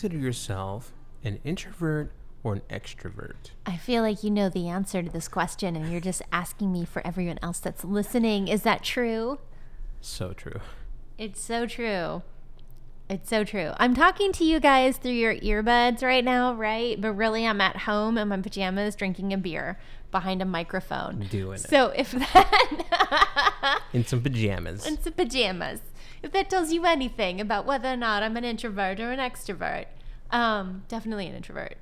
consider 0.00 0.16
yourself 0.16 0.92
an 1.22 1.38
introvert 1.44 2.10
or 2.42 2.54
an 2.54 2.62
extrovert? 2.70 3.50
I 3.66 3.76
feel 3.76 4.02
like 4.02 4.24
you 4.24 4.30
know 4.30 4.48
the 4.48 4.66
answer 4.66 5.02
to 5.02 5.10
this 5.10 5.28
question 5.28 5.76
and 5.76 5.92
you're 5.92 6.00
just 6.00 6.22
asking 6.32 6.72
me 6.72 6.86
for 6.86 7.06
everyone 7.06 7.38
else 7.42 7.58
that's 7.58 7.84
listening. 7.84 8.48
Is 8.48 8.62
that 8.62 8.82
true? 8.82 9.40
So 10.00 10.32
true. 10.32 10.60
It's 11.18 11.38
so 11.38 11.66
true. 11.66 12.22
It's 13.10 13.28
so 13.28 13.44
true. 13.44 13.72
I'm 13.76 13.94
talking 13.94 14.32
to 14.32 14.44
you 14.44 14.58
guys 14.58 14.96
through 14.96 15.12
your 15.12 15.34
earbuds 15.34 16.02
right 16.02 16.24
now, 16.24 16.54
right? 16.54 16.98
But 16.98 17.12
really, 17.12 17.46
I'm 17.46 17.60
at 17.60 17.78
home 17.78 18.16
in 18.16 18.28
my 18.28 18.38
pajamas 18.38 18.94
drinking 18.94 19.34
a 19.34 19.36
beer 19.36 19.78
behind 20.10 20.40
a 20.40 20.46
microphone. 20.46 21.26
Doing 21.30 21.56
it. 21.56 21.68
So 21.68 21.88
if 21.94 22.10
that. 22.12 23.82
In 23.92 24.06
some 24.06 24.22
pajamas. 24.22 24.86
in 24.86 24.98
some 25.02 25.12
pajamas. 25.12 25.80
If 26.22 26.32
that 26.32 26.50
tells 26.50 26.72
you 26.72 26.84
anything 26.84 27.40
about 27.40 27.66
whether 27.66 27.92
or 27.92 27.96
not 27.96 28.22
I'm 28.22 28.36
an 28.36 28.44
introvert 28.44 29.00
or 29.00 29.10
an 29.10 29.18
extrovert, 29.18 29.86
um, 30.30 30.84
definitely 30.88 31.26
an 31.26 31.34
introvert. 31.34 31.76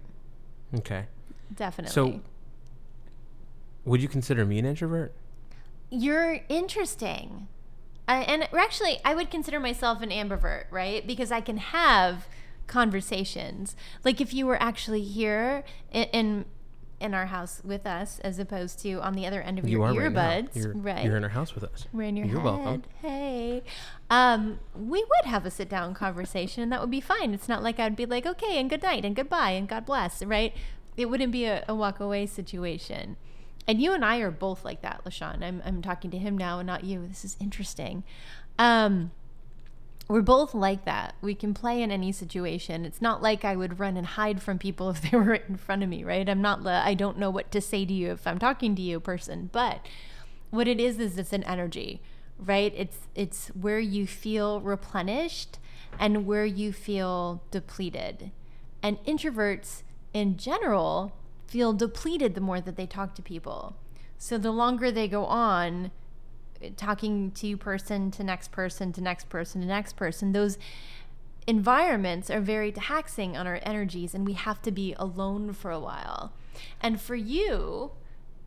okay. 0.77 1.07
Definitely. 1.55 1.93
So, 1.93 2.21
would 3.87 4.03
you 4.03 4.09
consider 4.09 4.45
me 4.45 4.59
an 4.59 4.67
introvert? 4.67 5.15
You're 5.91 6.41
interesting. 6.51 7.49
Uh, 8.07 8.25
and 8.27 8.49
actually, 8.55 9.01
I 9.05 9.15
would 9.15 9.31
consider 9.31 9.59
myself 9.59 10.03
an 10.03 10.11
ambivert, 10.11 10.65
right? 10.71 11.07
Because 11.07 11.33
I 11.33 11.41
can 11.41 11.57
have 11.57 12.27
conversations. 12.69 13.75
Like 14.05 14.21
if 14.21 14.33
you 14.33 14.47
were 14.47 14.61
actually 14.63 15.03
here 15.03 15.65
in 15.91 16.05
in, 16.05 16.45
in 17.01 17.15
our 17.15 17.27
house 17.27 17.61
with 17.65 17.87
us, 17.87 18.19
as 18.21 18.39
opposed 18.39 18.81
to 18.81 18.95
on 18.95 19.15
the 19.15 19.27
other 19.27 19.41
end 19.41 19.59
of 19.59 19.69
you 19.69 19.79
your 19.79 19.87
are 19.87 19.93
right 19.95 20.13
earbuds, 20.13 20.57
You're, 20.57 20.73
right? 20.75 21.05
You're 21.05 21.17
in 21.17 21.23
our 21.25 21.31
house 21.31 21.55
with 21.55 21.65
us. 21.65 21.87
We're 21.93 22.03
in 22.09 22.17
your 22.17 22.27
You're 22.27 22.41
head. 22.41 22.45
welcome. 22.45 22.83
Hey, 23.01 23.63
um, 24.11 24.59
we 24.75 25.05
would 25.05 25.31
have 25.31 25.47
a 25.47 25.51
sit 25.51 25.69
down 25.69 25.95
conversation, 25.95 26.63
and 26.63 26.73
that 26.73 26.81
would 26.81 26.91
be 26.91 27.01
fine. 27.01 27.35
It's 27.35 27.49
not 27.49 27.63
like 27.63 27.79
I'd 27.79 27.97
be 27.97 28.07
like, 28.07 28.27
okay, 28.27 28.59
and 28.59 28.69
good 28.69 28.83
night, 28.83 29.05
and 29.05 29.15
goodbye, 29.15 29.51
and 29.51 29.69
God 29.69 29.87
bless, 29.87 30.23
right? 30.23 30.53
It 30.97 31.09
wouldn't 31.09 31.33
be 31.33 31.45
a, 31.45 31.65
a 31.69 31.75
walk 31.75 32.01
away 32.01 32.27
situation. 32.27 33.17
And 33.69 33.81
you 33.83 33.93
and 33.93 34.05
I 34.05 34.19
are 34.19 34.31
both 34.31 34.65
like 34.65 34.81
that, 34.83 35.03
LaShawn. 35.05 35.43
I'm, 35.45 35.63
I'm 35.65 35.83
talking 35.83 36.11
to 36.11 36.19
him 36.19 36.37
now 36.39 36.59
and 36.59 36.67
not 36.67 36.85
you. 36.85 37.07
This 37.07 37.25
is 37.25 37.37
interesting. 37.39 38.03
Um, 38.59 39.13
we're 40.09 40.23
both 40.23 40.55
like 40.55 40.87
that. 40.87 41.15
We 41.21 41.35
can 41.35 41.53
play 41.53 41.83
in 41.83 41.91
any 41.91 42.13
situation. 42.13 42.87
It's 42.87 43.03
not 43.03 43.23
like 43.23 43.45
I 43.45 43.55
would 43.55 43.79
run 43.79 43.99
and 43.99 44.07
hide 44.07 44.43
from 44.43 44.59
people 44.59 44.89
if 44.91 45.03
they 45.03 45.17
were 45.17 45.25
right 45.25 45.45
in 45.49 45.57
front 45.57 45.83
of 45.83 45.89
me, 45.89 46.03
right? 46.03 46.29
I'm 46.29 46.41
not, 46.41 46.65
the 46.65 46.71
I 46.73 46.95
don't 46.95 47.19
know 47.19 47.31
what 47.31 47.51
to 47.53 47.61
say 47.61 47.85
to 47.85 47.93
you 47.93 48.13
if 48.13 48.27
I'm 48.27 48.39
talking 48.39 48.75
to 48.75 48.83
you 48.83 49.01
person. 49.01 49.51
But 49.53 49.87
what 50.51 50.67
it 50.67 50.81
is, 50.81 50.99
is 50.99 51.19
it's 51.19 51.35
an 51.35 51.45
energy, 51.45 52.01
right? 52.39 52.73
It's, 52.75 53.01
it's 53.15 53.49
where 53.49 53.79
you 53.79 54.07
feel 54.07 54.61
replenished 54.63 55.59
and 55.99 56.27
where 56.27 56.47
you 56.47 56.73
feel 56.73 57.43
depleted. 57.51 58.31
And 58.83 59.03
introverts 59.05 59.83
in 60.15 60.39
general 60.39 61.13
feel 61.47 61.73
depleted 61.73 62.35
the 62.35 62.41
more 62.41 62.61
that 62.61 62.77
they 62.77 62.87
talk 62.87 63.15
to 63.15 63.23
people. 63.23 63.77
So 64.17 64.39
the 64.39 64.51
longer 64.51 64.91
they 64.91 65.07
go 65.07 65.25
on, 65.27 65.91
talking 66.77 67.31
to 67.33 67.57
person 67.57 68.11
to 68.13 68.25
next 68.25 68.51
person 68.51 68.93
to 68.93 69.01
next 69.01 69.29
person 69.29 69.61
to 69.61 69.67
next 69.67 69.97
person, 69.97 70.33
those 70.33 70.59
environments 71.47 72.31
are 72.31 72.41
very 72.41 72.71
taxing 72.71 73.37
on 73.37 73.47
our 73.47 73.59
energies 73.63 74.15
and 74.15 74.27
we 74.27 74.35
have 74.35 74.61
to 74.63 74.71
be 74.71 74.95
alone 74.99 75.53
for 75.53 75.71
a 75.71 75.81
while. 75.81 76.33
And 76.81 77.01
for 77.01 77.15
you, 77.15 77.93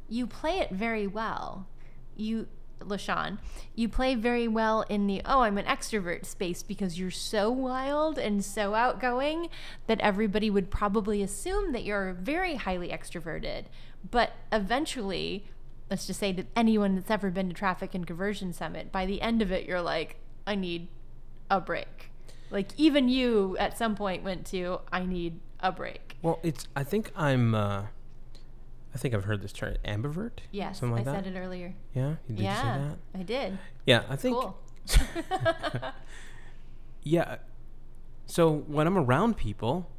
you 0.07 0.27
play 0.27 0.59
it 0.59 0.71
very 0.71 1.07
well. 1.07 1.67
You 2.15 2.47
LaShawn, 2.81 3.37
you 3.75 3.87
play 3.87 4.15
very 4.15 4.47
well 4.47 4.81
in 4.89 5.07
the 5.07 5.21
oh, 5.25 5.41
I'm 5.41 5.57
an 5.57 5.65
extrovert 5.65 6.25
space 6.25 6.63
because 6.63 6.99
you're 6.99 7.11
so 7.11 7.51
wild 7.51 8.17
and 8.17 8.43
so 8.43 8.73
outgoing 8.73 9.49
that 9.87 9.99
everybody 10.01 10.49
would 10.49 10.69
probably 10.69 11.21
assume 11.21 11.71
that 11.73 11.83
you're 11.83 12.13
very 12.13 12.55
highly 12.55 12.89
extroverted. 12.89 13.65
But 14.09 14.33
eventually, 14.51 15.45
let's 15.91 16.07
just 16.07 16.19
say 16.19 16.31
that 16.31 16.47
anyone 16.55 16.95
that's 16.95 17.11
ever 17.11 17.29
been 17.29 17.49
to 17.49 17.53
Traffic 17.53 17.93
and 17.93 18.07
Conversion 18.07 18.53
Summit, 18.53 18.91
by 18.91 19.05
the 19.05 19.21
end 19.21 19.43
of 19.43 19.51
it, 19.51 19.67
you're 19.67 19.81
like, 19.81 20.15
I 20.47 20.55
need 20.55 20.87
a 21.51 21.61
break. 21.61 22.09
Like 22.49 22.69
even 22.77 23.09
you 23.09 23.55
at 23.59 23.77
some 23.77 23.95
point 23.95 24.23
went 24.23 24.47
to, 24.47 24.79
I 24.91 25.05
need 25.05 25.39
a 25.59 25.71
break. 25.71 26.15
Well, 26.23 26.39
it's. 26.41 26.67
I 26.75 26.83
think 26.83 27.11
I'm. 27.15 27.53
Uh, 27.53 27.83
I 28.93 28.97
think 28.97 29.13
I've 29.13 29.25
heard 29.25 29.41
this 29.41 29.53
term, 29.53 29.75
ambivert. 29.85 30.39
Yes, 30.51 30.79
something 30.79 30.95
like 30.95 31.07
I 31.07 31.11
that. 31.11 31.25
said 31.25 31.35
it 31.35 31.39
earlier. 31.39 31.75
Yeah, 31.93 32.15
you 32.27 32.35
did 32.35 32.39
yeah, 32.39 32.61
say 32.61 32.79
that. 32.79 33.19
I 33.19 33.23
did. 33.23 33.57
Yeah, 33.85 34.03
I 34.09 34.15
think. 34.15 34.37
Cool. 34.37 34.57
Yeah. 37.03 37.37
So 38.25 38.51
when 38.67 38.87
I'm 38.87 38.97
around 38.97 39.37
people, 39.37 39.89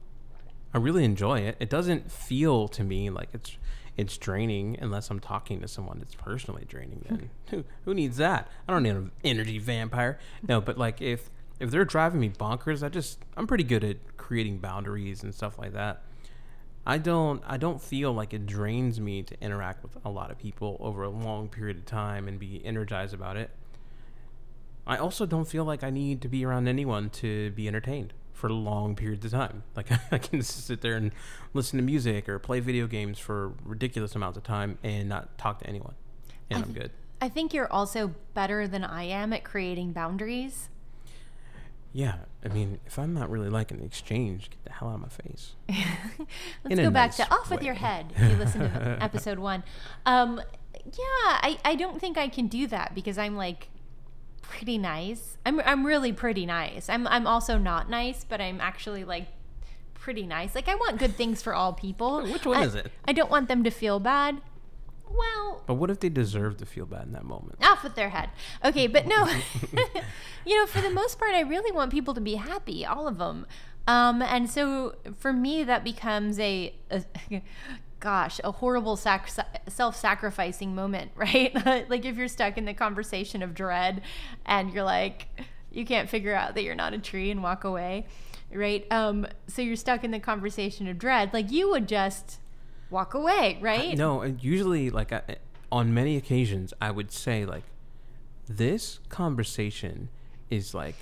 I 0.73 0.79
really 0.79 1.05
enjoy 1.05 1.41
it. 1.41 1.57
It 1.61 1.69
doesn't 1.69 2.11
feel 2.11 2.69
to 2.69 2.85
me 2.85 3.11
like 3.11 3.29
it's 3.33 3.57
it's 3.97 4.17
draining 4.17 4.77
unless 4.81 5.11
I'm 5.11 5.21
talking 5.21 5.61
to 5.61 5.69
someone 5.69 5.99
that's 5.99 6.15
personally 6.15 6.65
draining. 6.67 7.05
Then 7.09 7.31
who 7.51 7.65
who 7.85 7.95
needs 7.95 8.17
that? 8.17 8.49
I 8.67 8.73
don't 8.73 8.83
need 8.83 8.91
an 8.91 9.13
energy 9.25 9.59
vampire. 9.59 10.19
No, 10.49 10.61
but 10.61 10.79
like 10.79 11.01
if 11.01 11.31
if 11.61 11.71
they're 11.71 11.85
driving 11.85 12.21
me 12.21 12.31
bonkers, 12.31 12.83
I 12.83 12.89
just 12.89 13.19
I'm 13.37 13.47
pretty 13.47 13.65
good 13.65 13.85
at 13.85 14.17
creating 14.17 14.59
boundaries 14.59 15.23
and 15.23 15.35
stuff 15.35 15.59
like 15.59 15.73
that. 15.75 16.03
I 16.87 16.99
don't 16.99 17.43
I 17.47 17.59
don't 17.59 17.81
feel 17.81 18.13
like 18.13 18.33
it 18.33 18.47
drains 18.47 18.99
me 19.01 19.23
to 19.23 19.41
interact 19.41 19.83
with 19.83 19.97
a 20.05 20.11
lot 20.11 20.31
of 20.31 20.39
people 20.39 20.77
over 20.81 21.03
a 21.03 21.11
long 21.11 21.49
period 21.49 21.77
of 21.77 21.87
time 21.87 22.27
and 22.29 22.39
be 22.39 22.65
energized 22.65 23.15
about 23.15 23.37
it. 23.37 23.51
I 24.85 24.97
also 24.97 25.27
don't 25.27 25.45
feel 25.45 25.65
like 25.65 25.85
I 25.85 25.91
need 25.91 26.21
to 26.23 26.29
be 26.29 26.45
around 26.45 26.67
anyone 26.67 27.11
to 27.11 27.53
be 27.53 27.69
entertained 27.69 28.13
for 28.33 28.51
long 28.51 28.97
periods 28.97 29.25
of 29.25 29.33
time. 29.33 29.63
Like 29.77 29.89
I 30.11 30.19
can 30.19 30.43
sit 30.43 30.81
there 30.81 30.97
and 30.97 31.13
listen 31.55 31.79
to 31.79 31.85
music 31.85 32.29
or 32.29 32.39
play 32.39 32.61
video 32.61 32.87
games 32.87 33.19
for 33.19 33.53
ridiculous 33.65 34.15
amounts 34.15 34.37
of 34.37 34.45
time 34.45 34.79
and 34.83 35.09
not 35.09 35.39
talk 35.39 35.59
to 35.61 35.67
anyone. 35.67 35.95
And 36.51 36.59
I 36.59 36.67
I'm 36.67 36.73
good. 36.73 36.91
I 37.21 37.29
think 37.29 37.55
you're 37.55 37.73
also 37.73 38.15
better 38.35 38.67
than 38.67 38.85
I 38.85 39.05
am 39.05 39.33
at 39.33 39.45
creating 39.45 39.93
boundaries. 39.93 40.69
Yeah, 41.93 42.17
I 42.45 42.49
mean, 42.49 42.81
if 42.87 42.99
I'm 42.99 43.13
not 43.13 43.31
really 43.31 43.51
liking 43.51 43.79
the 43.79 43.85
exchange, 43.85 44.51
get 44.51 44.65
the 44.65 44.73
hell 44.73 44.89
out 44.89 44.95
of 44.95 45.01
my 45.03 45.09
face. 45.09 45.53
Let's 46.65 46.81
go 46.81 46.91
back 46.91 47.11
nice 47.11 47.17
to 47.19 47.33
off 47.33 47.51
with 47.51 47.63
your 47.63 47.75
head. 47.75 48.13
If 48.17 48.33
you 48.33 48.37
listen 48.39 48.61
to 48.63 48.99
episode 49.01 49.39
one, 49.39 49.63
um, 50.07 50.41
yeah, 50.85 50.95
I, 51.27 51.59
I 51.65 51.75
don't 51.75 52.01
think 52.01 52.17
I 52.17 52.29
can 52.29 52.47
do 52.47 52.67
that 52.69 52.95
because 52.95 53.19
I'm 53.19 53.37
like 53.37 53.69
pretty 54.43 54.79
nice. 54.79 55.37
I'm 55.47 55.61
I'm 55.61 55.87
really 55.87 56.13
pretty 56.13 56.45
nice. 56.47 56.89
I'm 56.89 57.07
I'm 57.09 57.27
also 57.27 57.57
not 57.59 57.89
nice, 57.89 58.25
but 58.25 58.41
I'm 58.41 58.61
actually 58.61 59.05
like 59.05 59.29
pretty 59.95 60.27
nice. 60.27 60.55
Like 60.55 60.69
I 60.69 60.75
want 60.75 60.99
good 60.99 61.17
things 61.17 61.43
for 61.43 61.55
all 61.55 61.73
people. 61.73 62.23
Which 62.23 62.45
one 62.47 62.59
I- 62.59 62.65
is 62.65 62.75
it? 62.75 62.91
I 63.07 63.13
don't 63.13 63.31
want 63.31 63.49
them 63.49 63.63
to 63.65 63.71
feel 63.71 63.99
bad. 64.01 64.41
Well, 65.09 65.63
But 65.67 65.75
what 65.75 65.91
if 65.91 66.01
they 66.01 66.09
deserve 66.09 66.57
to 66.57 66.65
feel 66.67 66.87
bad 66.87 67.03
in 67.03 67.13
that 67.13 67.25
moment? 67.25 67.63
off 67.63 67.85
with 67.85 67.95
their 67.97 68.09
head. 68.09 68.31
Okay, 68.65 68.87
but 68.87 69.07
no, 69.07 69.27
you 70.47 70.57
know, 70.57 70.65
for 70.67 70.81
the 70.81 70.89
most 70.91 71.19
part, 71.19 71.35
I 71.35 71.41
really 71.43 71.71
want 71.71 71.91
people 71.93 72.15
to 72.15 72.21
be 72.21 72.37
happy, 72.37 72.87
all 72.87 73.07
of 73.07 73.19
them. 73.19 73.47
Um, 73.87 74.23
and 74.23 74.49
so 74.49 74.95
for 75.19 75.33
me, 75.35 75.65
that 75.65 75.85
becomes 75.85 76.39
a, 76.39 76.75
a 76.91 77.05
gosh, 78.03 78.41
a 78.43 78.51
horrible 78.51 78.97
sac- 78.97 79.31
self-sacrificing 79.69 80.75
moment, 80.75 81.13
right? 81.17 81.55
like 81.89 82.05
if 82.05 82.17
you're 82.17 82.29
stuck 82.29 82.59
in 82.59 82.67
the 82.67 82.75
conversation 82.75 83.43
of 83.43 83.55
dread, 83.55 84.03
and 84.45 84.73
you're 84.73 84.85
like, 84.85 85.29
you 85.71 85.87
can't 85.87 86.11
figure 86.11 86.35
out 86.35 86.55
that 86.55 86.65
you're 86.65 86.75
not 86.75 86.93
a 86.93 86.99
tree 86.99 87.31
and 87.31 87.43
walk 87.43 87.65
away, 87.65 88.07
right? 88.53 88.87
Um, 88.91 89.27
so 89.47 89.63
you're 89.63 89.77
stuck 89.77 90.05
in 90.05 90.11
the 90.11 90.21
conversation 90.21 90.89
of 90.89 90.99
dread. 90.99 91.33
Like 91.33 91.51
you 91.51 91.71
would 91.71 91.89
just 91.89 92.41
walk 92.91 93.15
away, 93.15 93.59
right? 93.63 93.97
No, 93.97 94.23
uh, 94.23 94.33
usually, 94.39 94.91
like 94.91 95.13
I, 95.13 95.23
on 95.71 95.95
many 95.95 96.17
occasions, 96.17 96.75
I 96.81 96.91
would 96.91 97.13
say 97.13 97.47
like, 97.47 97.65
this 98.49 98.99
conversation 99.09 100.11
is 100.51 100.75
like 100.75 100.97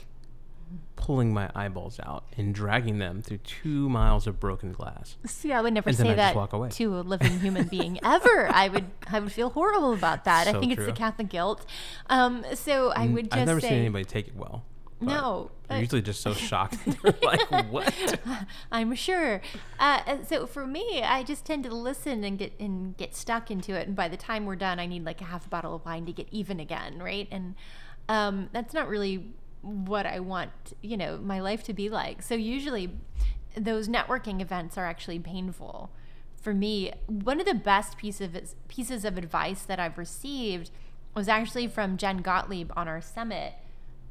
pulling 0.96 1.32
my 1.32 1.50
eyeballs 1.54 1.98
out 2.04 2.24
and 2.36 2.54
dragging 2.54 2.98
them 2.98 3.22
through 3.22 3.38
two 3.38 3.88
miles 3.88 4.26
of 4.26 4.38
broken 4.38 4.72
glass. 4.72 5.16
See, 5.26 5.52
I 5.52 5.60
would 5.60 5.72
never 5.72 5.88
And 5.88 5.96
say 5.98 6.14
that 6.14 6.70
to 6.72 6.98
a 6.98 7.00
living 7.00 7.40
human 7.40 7.66
being 7.68 7.98
ever. 8.04 8.48
I 8.52 8.68
would, 8.68 8.86
I 9.10 9.18
would 9.20 9.32
feel 9.32 9.50
horrible 9.50 9.92
about 9.94 10.24
that. 10.24 10.46
I 10.46 10.52
So 10.52 10.60
think 10.60 10.72
it's 10.72 10.80
the 10.80 10.86
true. 10.86 10.94
Catholic 10.94 11.28
guilt. 11.28 11.64
Um, 12.08 12.44
so 12.54 12.90
I 12.90 13.06
would 13.06 13.26
just 13.30 13.36
I've 13.36 13.46
never 13.46 13.60
say, 13.60 13.68
seen 13.70 13.78
anybody 13.78 14.04
take 14.04 14.28
it 14.28 14.36
well. 14.36 14.64
No, 15.02 15.50
they're 15.68 15.78
uh, 15.78 15.80
usually 15.80 16.02
just 16.02 16.20
so 16.20 16.34
shocked. 16.48 16.76
They're 17.02 17.14
like, 17.22 17.70
"What?" 17.70 18.20
I'm 18.70 18.94
sure. 18.94 19.40
Uh, 19.78 20.18
so 20.26 20.44
for 20.46 20.66
me, 20.66 21.02
I 21.02 21.22
just 21.22 21.46
tend 21.46 21.64
to 21.64 21.74
listen 21.74 22.22
and 22.22 22.38
get 22.38 22.52
and 22.60 22.94
get 22.98 23.14
stuck 23.16 23.50
into 23.50 23.72
it. 23.74 23.86
And 23.86 23.96
by 23.96 24.08
the 24.08 24.18
time 24.18 24.44
we're 24.44 24.56
done, 24.56 24.78
I 24.78 24.84
need 24.84 25.06
like 25.06 25.22
a 25.22 25.24
half 25.24 25.46
a 25.46 25.48
bottle 25.48 25.74
of 25.74 25.86
wine 25.86 26.04
to 26.04 26.12
get 26.12 26.28
even 26.30 26.60
again, 26.60 26.98
right? 27.02 27.26
And 27.30 27.54
um, 28.10 28.50
that's 28.52 28.74
not 28.74 28.88
really 28.88 29.24
what 29.62 30.06
I 30.06 30.20
want, 30.20 30.50
you 30.80 30.96
know, 30.96 31.18
my 31.18 31.40
life 31.40 31.62
to 31.64 31.72
be 31.72 31.88
like. 31.88 32.22
So 32.22 32.34
usually, 32.34 32.90
those 33.56 33.88
networking 33.88 34.40
events 34.40 34.78
are 34.78 34.86
actually 34.86 35.18
painful 35.18 35.90
for 36.40 36.54
me. 36.54 36.92
One 37.06 37.40
of 37.40 37.46
the 37.46 37.54
best 37.54 37.98
piece 37.98 38.20
of 38.20 38.36
pieces 38.68 39.04
of 39.04 39.18
advice 39.18 39.62
that 39.62 39.80
I've 39.80 39.98
received 39.98 40.70
was 41.14 41.28
actually 41.28 41.66
from 41.66 41.96
Jen 41.96 42.18
Gottlieb 42.18 42.70
on 42.76 42.88
our 42.88 43.00
summit. 43.00 43.54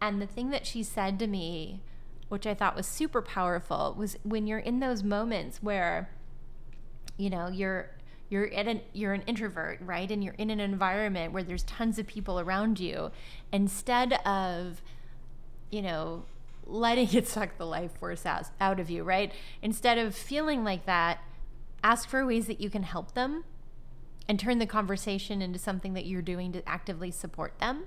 And 0.01 0.21
the 0.21 0.27
thing 0.27 0.49
that 0.51 0.65
she 0.65 0.83
said 0.83 1.19
to 1.19 1.27
me 1.27 1.81
which 2.29 2.45
I 2.45 2.53
thought 2.53 2.75
was 2.75 2.85
super 2.85 3.21
powerful, 3.21 3.95
was 3.97 4.17
when 4.23 4.47
you're 4.47 4.59
in 4.59 4.79
those 4.79 5.03
moments 5.03 5.61
where, 5.61 6.09
you 7.17 7.29
know, 7.29 7.47
you're 7.47 7.89
you're 8.29 8.53
at 8.53 8.67
an 8.67 8.81
you're 8.93 9.13
an 9.13 9.23
introvert, 9.23 9.79
right? 9.81 10.09
And 10.09 10.23
you're 10.23 10.35
in 10.35 10.51
an 10.51 10.59
environment 10.59 11.33
where 11.33 11.43
there's 11.43 11.63
tons 11.63 11.97
of 11.99 12.07
people 12.07 12.39
around 12.39 12.79
you. 12.79 13.11
Instead 13.51 14.13
of, 14.25 14.81
you 15.71 15.81
know, 15.81 16.23
letting 16.65 17.09
it 17.13 17.27
suck 17.27 17.57
the 17.57 17.65
life 17.65 17.91
force 17.99 18.25
out, 18.25 18.45
out 18.59 18.79
of 18.79 18.89
you, 18.89 19.03
right? 19.03 19.31
Instead 19.61 19.97
of 19.97 20.15
feeling 20.15 20.63
like 20.63 20.85
that, 20.85 21.19
ask 21.83 22.09
for 22.09 22.25
ways 22.25 22.47
that 22.47 22.59
you 22.59 22.69
can 22.69 22.83
help 22.83 23.13
them 23.13 23.43
and 24.27 24.39
turn 24.39 24.59
the 24.59 24.65
conversation 24.65 25.41
into 25.41 25.57
something 25.57 25.93
that 25.93 26.05
you're 26.05 26.21
doing 26.21 26.51
to 26.51 26.67
actively 26.69 27.09
support 27.09 27.57
them. 27.59 27.85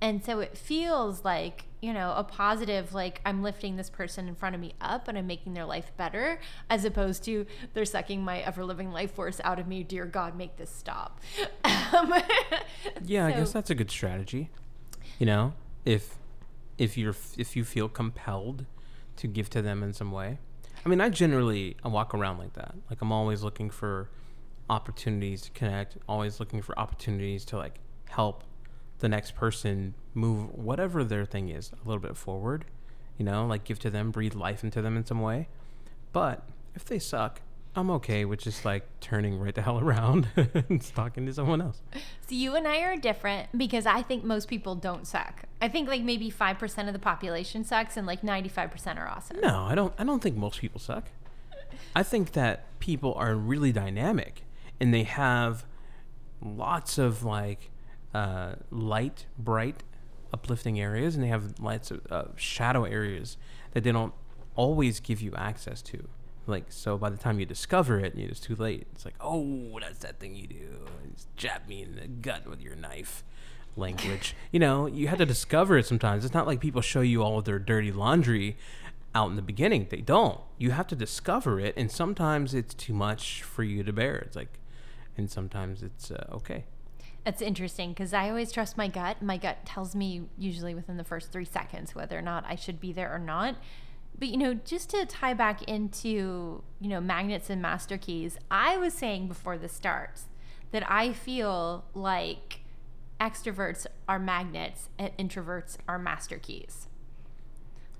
And 0.00 0.22
so 0.22 0.40
it 0.40 0.56
feels 0.58 1.24
like, 1.24 1.64
you 1.80 1.92
know, 1.92 2.12
a 2.16 2.22
positive, 2.22 2.92
like 2.92 3.20
I'm 3.24 3.42
lifting 3.42 3.76
this 3.76 3.88
person 3.88 4.28
in 4.28 4.34
front 4.34 4.54
of 4.54 4.60
me 4.60 4.74
up 4.80 5.08
and 5.08 5.16
I'm 5.16 5.26
making 5.26 5.54
their 5.54 5.64
life 5.64 5.90
better, 5.96 6.38
as 6.68 6.84
opposed 6.84 7.24
to 7.24 7.46
they're 7.72 7.86
sucking 7.86 8.22
my 8.22 8.40
ever 8.40 8.62
living 8.64 8.92
life 8.92 9.12
force 9.12 9.40
out 9.42 9.58
of 9.58 9.66
me. 9.66 9.82
Dear 9.82 10.04
God, 10.04 10.36
make 10.36 10.56
this 10.56 10.70
stop. 10.70 11.20
Yeah, 13.04 13.26
I 13.26 13.32
guess 13.32 13.52
that's 13.52 13.70
a 13.70 13.74
good 13.74 13.90
strategy. 13.90 14.50
You 15.18 15.26
know, 15.26 15.54
if 15.84 16.16
if 16.78 16.96
you're 16.96 17.16
if 17.36 17.56
you 17.56 17.64
feel 17.64 17.88
compelled 17.88 18.66
to 19.16 19.26
give 19.26 19.50
to 19.50 19.62
them 19.62 19.82
in 19.82 19.92
some 19.92 20.12
way. 20.12 20.38
I 20.84 20.88
mean, 20.88 21.00
I 21.00 21.08
generally 21.08 21.76
I 21.82 21.88
walk 21.88 22.14
around 22.14 22.38
like 22.38 22.52
that. 22.54 22.74
Like 22.90 23.02
I'm 23.02 23.12
always 23.12 23.42
looking 23.42 23.70
for 23.70 24.10
opportunities 24.68 25.42
to 25.42 25.50
connect, 25.52 25.96
always 26.08 26.38
looking 26.40 26.62
for 26.62 26.78
opportunities 26.78 27.44
to 27.46 27.56
like 27.56 27.78
help 28.08 28.44
the 28.98 29.08
next 29.08 29.34
person 29.34 29.94
move 30.14 30.54
whatever 30.54 31.04
their 31.04 31.24
thing 31.24 31.48
is 31.48 31.70
a 31.72 31.86
little 31.88 32.00
bit 32.00 32.16
forward. 32.16 32.64
You 33.18 33.24
know, 33.24 33.46
like 33.46 33.64
give 33.64 33.78
to 33.80 33.90
them, 33.90 34.10
breathe 34.10 34.34
life 34.34 34.62
into 34.62 34.82
them 34.82 34.96
in 34.96 35.04
some 35.04 35.20
way. 35.20 35.48
But 36.12 36.46
if 36.74 36.84
they 36.84 36.98
suck, 36.98 37.40
I'm 37.76 37.90
okay 37.90 38.24
with 38.24 38.40
just 38.40 38.64
like 38.64 38.84
turning 39.00 39.38
right 39.38 39.54
the 39.54 39.60
hell 39.68 39.78
around 39.78 40.28
and 40.36 40.80
talking 40.94 41.26
to 41.26 41.34
someone 41.34 41.60
else. 41.60 41.82
So 41.92 42.34
you 42.34 42.56
and 42.56 42.66
I 42.66 42.80
are 42.80 42.96
different 42.96 43.56
because 43.56 43.84
I 43.84 44.00
think 44.02 44.24
most 44.24 44.48
people 44.48 44.74
don't 44.74 45.06
suck. 45.06 45.42
I 45.60 45.68
think 45.68 45.88
like 45.88 46.02
maybe 46.02 46.30
5% 46.30 46.86
of 46.86 46.92
the 46.94 46.98
population 46.98 47.64
sucks 47.64 47.96
and 47.96 48.06
like 48.06 48.22
95% 48.22 48.96
are 48.96 49.06
awesome. 49.06 49.40
No, 49.40 49.64
I 49.64 49.74
don't. 49.74 49.92
I 49.98 50.04
don't 50.04 50.22
think 50.22 50.36
most 50.36 50.60
people 50.60 50.80
suck. 50.80 51.04
I 51.94 52.02
think 52.02 52.32
that 52.32 52.78
people 52.78 53.14
are 53.14 53.34
really 53.34 53.72
dynamic, 53.72 54.42
and 54.80 54.92
they 54.92 55.04
have 55.04 55.64
lots 56.42 56.98
of 56.98 57.24
like 57.24 57.70
uh, 58.14 58.56
light, 58.70 59.26
bright, 59.38 59.82
uplifting 60.32 60.80
areas, 60.80 61.14
and 61.14 61.24
they 61.24 61.28
have 61.28 61.58
lots 61.60 61.90
of 61.90 62.00
uh, 62.10 62.24
shadow 62.36 62.84
areas 62.84 63.36
that 63.72 63.84
they 63.84 63.92
don't 63.92 64.14
always 64.54 65.00
give 65.00 65.20
you 65.20 65.34
access 65.34 65.82
to. 65.82 66.08
Like 66.46 66.66
so, 66.68 66.96
by 66.96 67.10
the 67.10 67.16
time 67.16 67.40
you 67.40 67.46
discover 67.46 67.98
it, 67.98 68.14
it's 68.16 68.40
too 68.40 68.54
late. 68.54 68.86
It's 68.92 69.04
like, 69.04 69.14
oh, 69.20 69.78
that's 69.80 69.98
that 70.00 70.20
thing 70.20 70.36
you 70.36 70.46
do. 70.46 70.86
Just 71.14 71.34
jab 71.36 71.66
me 71.66 71.82
in 71.82 71.96
the 71.96 72.06
gut 72.06 72.48
with 72.48 72.60
your 72.60 72.76
knife. 72.76 73.24
Language, 73.78 74.34
you 74.52 74.58
know, 74.58 74.86
you 74.86 75.08
have 75.08 75.18
to 75.18 75.26
discover 75.26 75.76
it 75.76 75.84
sometimes. 75.86 76.24
It's 76.24 76.32
not 76.32 76.46
like 76.46 76.60
people 76.60 76.80
show 76.80 77.02
you 77.02 77.22
all 77.22 77.38
of 77.38 77.44
their 77.44 77.58
dirty 77.58 77.92
laundry 77.92 78.56
out 79.14 79.30
in 79.30 79.36
the 79.36 79.42
beginning. 79.42 79.88
They 79.90 80.00
don't. 80.00 80.40
You 80.56 80.70
have 80.70 80.86
to 80.88 80.96
discover 80.96 81.58
it, 81.60 81.74
and 81.76 81.90
sometimes 81.90 82.54
it's 82.54 82.74
too 82.74 82.94
much 82.94 83.42
for 83.42 83.62
you 83.62 83.82
to 83.82 83.92
bear. 83.92 84.16
It's 84.16 84.36
like, 84.36 84.58
and 85.16 85.30
sometimes 85.30 85.82
it's 85.82 86.10
uh, 86.10 86.26
okay. 86.32 86.64
That's 87.24 87.42
interesting 87.42 87.90
because 87.90 88.12
I 88.12 88.28
always 88.28 88.52
trust 88.52 88.76
my 88.76 88.86
gut. 88.86 89.20
My 89.20 89.36
gut 89.36 89.66
tells 89.66 89.96
me 89.96 90.22
usually 90.38 90.74
within 90.76 90.96
the 90.96 91.02
first 91.02 91.32
three 91.32 91.44
seconds 91.44 91.92
whether 91.92 92.16
or 92.16 92.22
not 92.22 92.44
I 92.46 92.54
should 92.54 92.80
be 92.80 92.92
there 92.92 93.12
or 93.12 93.18
not. 93.18 93.56
But 94.18 94.28
you 94.28 94.36
know, 94.36 94.54
just 94.54 94.90
to 94.90 95.04
tie 95.04 95.34
back 95.34 95.62
into 95.64 96.62
you 96.80 96.88
know 96.88 97.00
magnets 97.00 97.50
and 97.50 97.60
master 97.60 97.98
keys, 97.98 98.38
I 98.50 98.76
was 98.76 98.94
saying 98.94 99.28
before 99.28 99.58
this 99.58 99.72
starts 99.72 100.26
that 100.72 100.90
I 100.90 101.12
feel 101.12 101.84
like 101.94 102.60
extroverts 103.20 103.86
are 104.08 104.18
magnets 104.18 104.88
and 104.98 105.16
introverts 105.16 105.76
are 105.88 105.98
master 105.98 106.38
keys. 106.38 106.88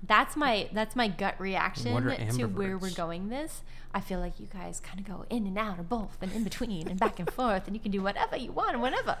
That's 0.07 0.35
my 0.35 0.69
that's 0.71 0.95
my 0.95 1.07
gut 1.07 1.35
reaction 1.39 1.93
to 2.37 2.45
where 2.45 2.77
we're 2.77 2.91
going 2.91 3.29
this. 3.29 3.61
I 3.93 3.99
feel 3.99 4.19
like 4.19 4.39
you 4.39 4.47
guys 4.53 4.79
kind 4.79 4.99
of 4.99 5.05
go 5.05 5.25
in 5.29 5.47
and 5.47 5.57
out 5.57 5.79
or 5.79 5.83
both 5.83 6.17
and 6.21 6.31
in 6.33 6.43
between 6.43 6.87
and 6.87 6.99
back 6.99 7.19
and 7.19 7.31
forth 7.31 7.67
and 7.67 7.75
you 7.75 7.79
can 7.81 7.91
do 7.91 8.01
whatever 8.01 8.37
you 8.37 8.51
want 8.51 8.73
and 8.73 8.81
whatever. 8.81 9.17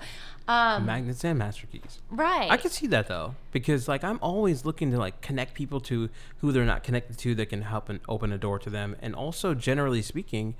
Um, 0.47 0.85
Magnets 0.85 1.23
and 1.23 1.39
master 1.39 1.67
keys. 1.67 1.99
right. 2.09 2.49
I 2.51 2.57
can 2.57 2.69
see 2.69 2.85
that 2.87 3.07
though, 3.07 3.35
because 3.51 3.87
like 3.87 4.03
I'm 4.03 4.19
always 4.21 4.65
looking 4.65 4.91
to 4.91 4.97
like 4.97 5.21
connect 5.21 5.53
people 5.55 5.79
to 5.81 6.09
who 6.37 6.51
they're 6.51 6.65
not 6.65 6.83
connected 6.83 7.17
to 7.19 7.35
that 7.35 7.47
can 7.47 7.63
help 7.63 7.89
and 7.89 7.99
open 8.07 8.31
a 8.31 8.37
door 8.37 8.59
to 8.59 8.69
them, 8.69 8.95
and 9.01 9.15
also 9.15 9.53
generally 9.53 10.01
speaking, 10.01 10.55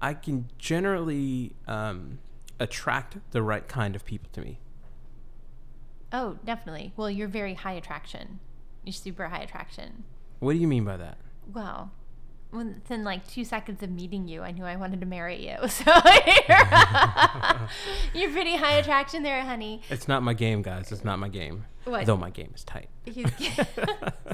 I 0.00 0.14
can 0.14 0.48
generally 0.58 1.52
um, 1.66 2.18
attract 2.60 3.16
the 3.32 3.42
right 3.42 3.66
kind 3.66 3.96
of 3.96 4.04
people 4.04 4.28
to 4.34 4.40
me. 4.40 4.60
oh, 6.12 6.38
definitely. 6.44 6.92
Well, 6.96 7.10
you're 7.10 7.28
very 7.28 7.54
high 7.54 7.72
attraction. 7.72 8.40
Super 8.92 9.28
high 9.28 9.40
attraction. 9.42 10.04
What 10.40 10.52
do 10.52 10.58
you 10.58 10.68
mean 10.68 10.84
by 10.84 10.96
that? 10.96 11.18
Well, 11.52 11.90
within 12.52 13.04
like 13.04 13.26
two 13.28 13.44
seconds 13.44 13.82
of 13.82 13.90
meeting 13.90 14.28
you, 14.28 14.42
I 14.42 14.52
knew 14.52 14.64
I 14.64 14.76
wanted 14.76 15.00
to 15.00 15.06
marry 15.06 15.48
you. 15.48 15.56
So 15.68 15.84
you're, 18.14 18.30
pretty 18.30 18.56
high 18.56 18.74
attraction 18.74 19.22
there, 19.22 19.42
honey. 19.42 19.82
It's 19.90 20.08
not 20.08 20.22
my 20.22 20.34
game, 20.34 20.62
guys. 20.62 20.90
It's 20.92 21.04
not 21.04 21.18
my 21.18 21.28
game. 21.28 21.64
What? 21.84 22.06
Though 22.06 22.16
my 22.16 22.30
game 22.30 22.52
is 22.54 22.64
tight. 22.64 22.88
His, 23.04 23.30
his 23.38 23.66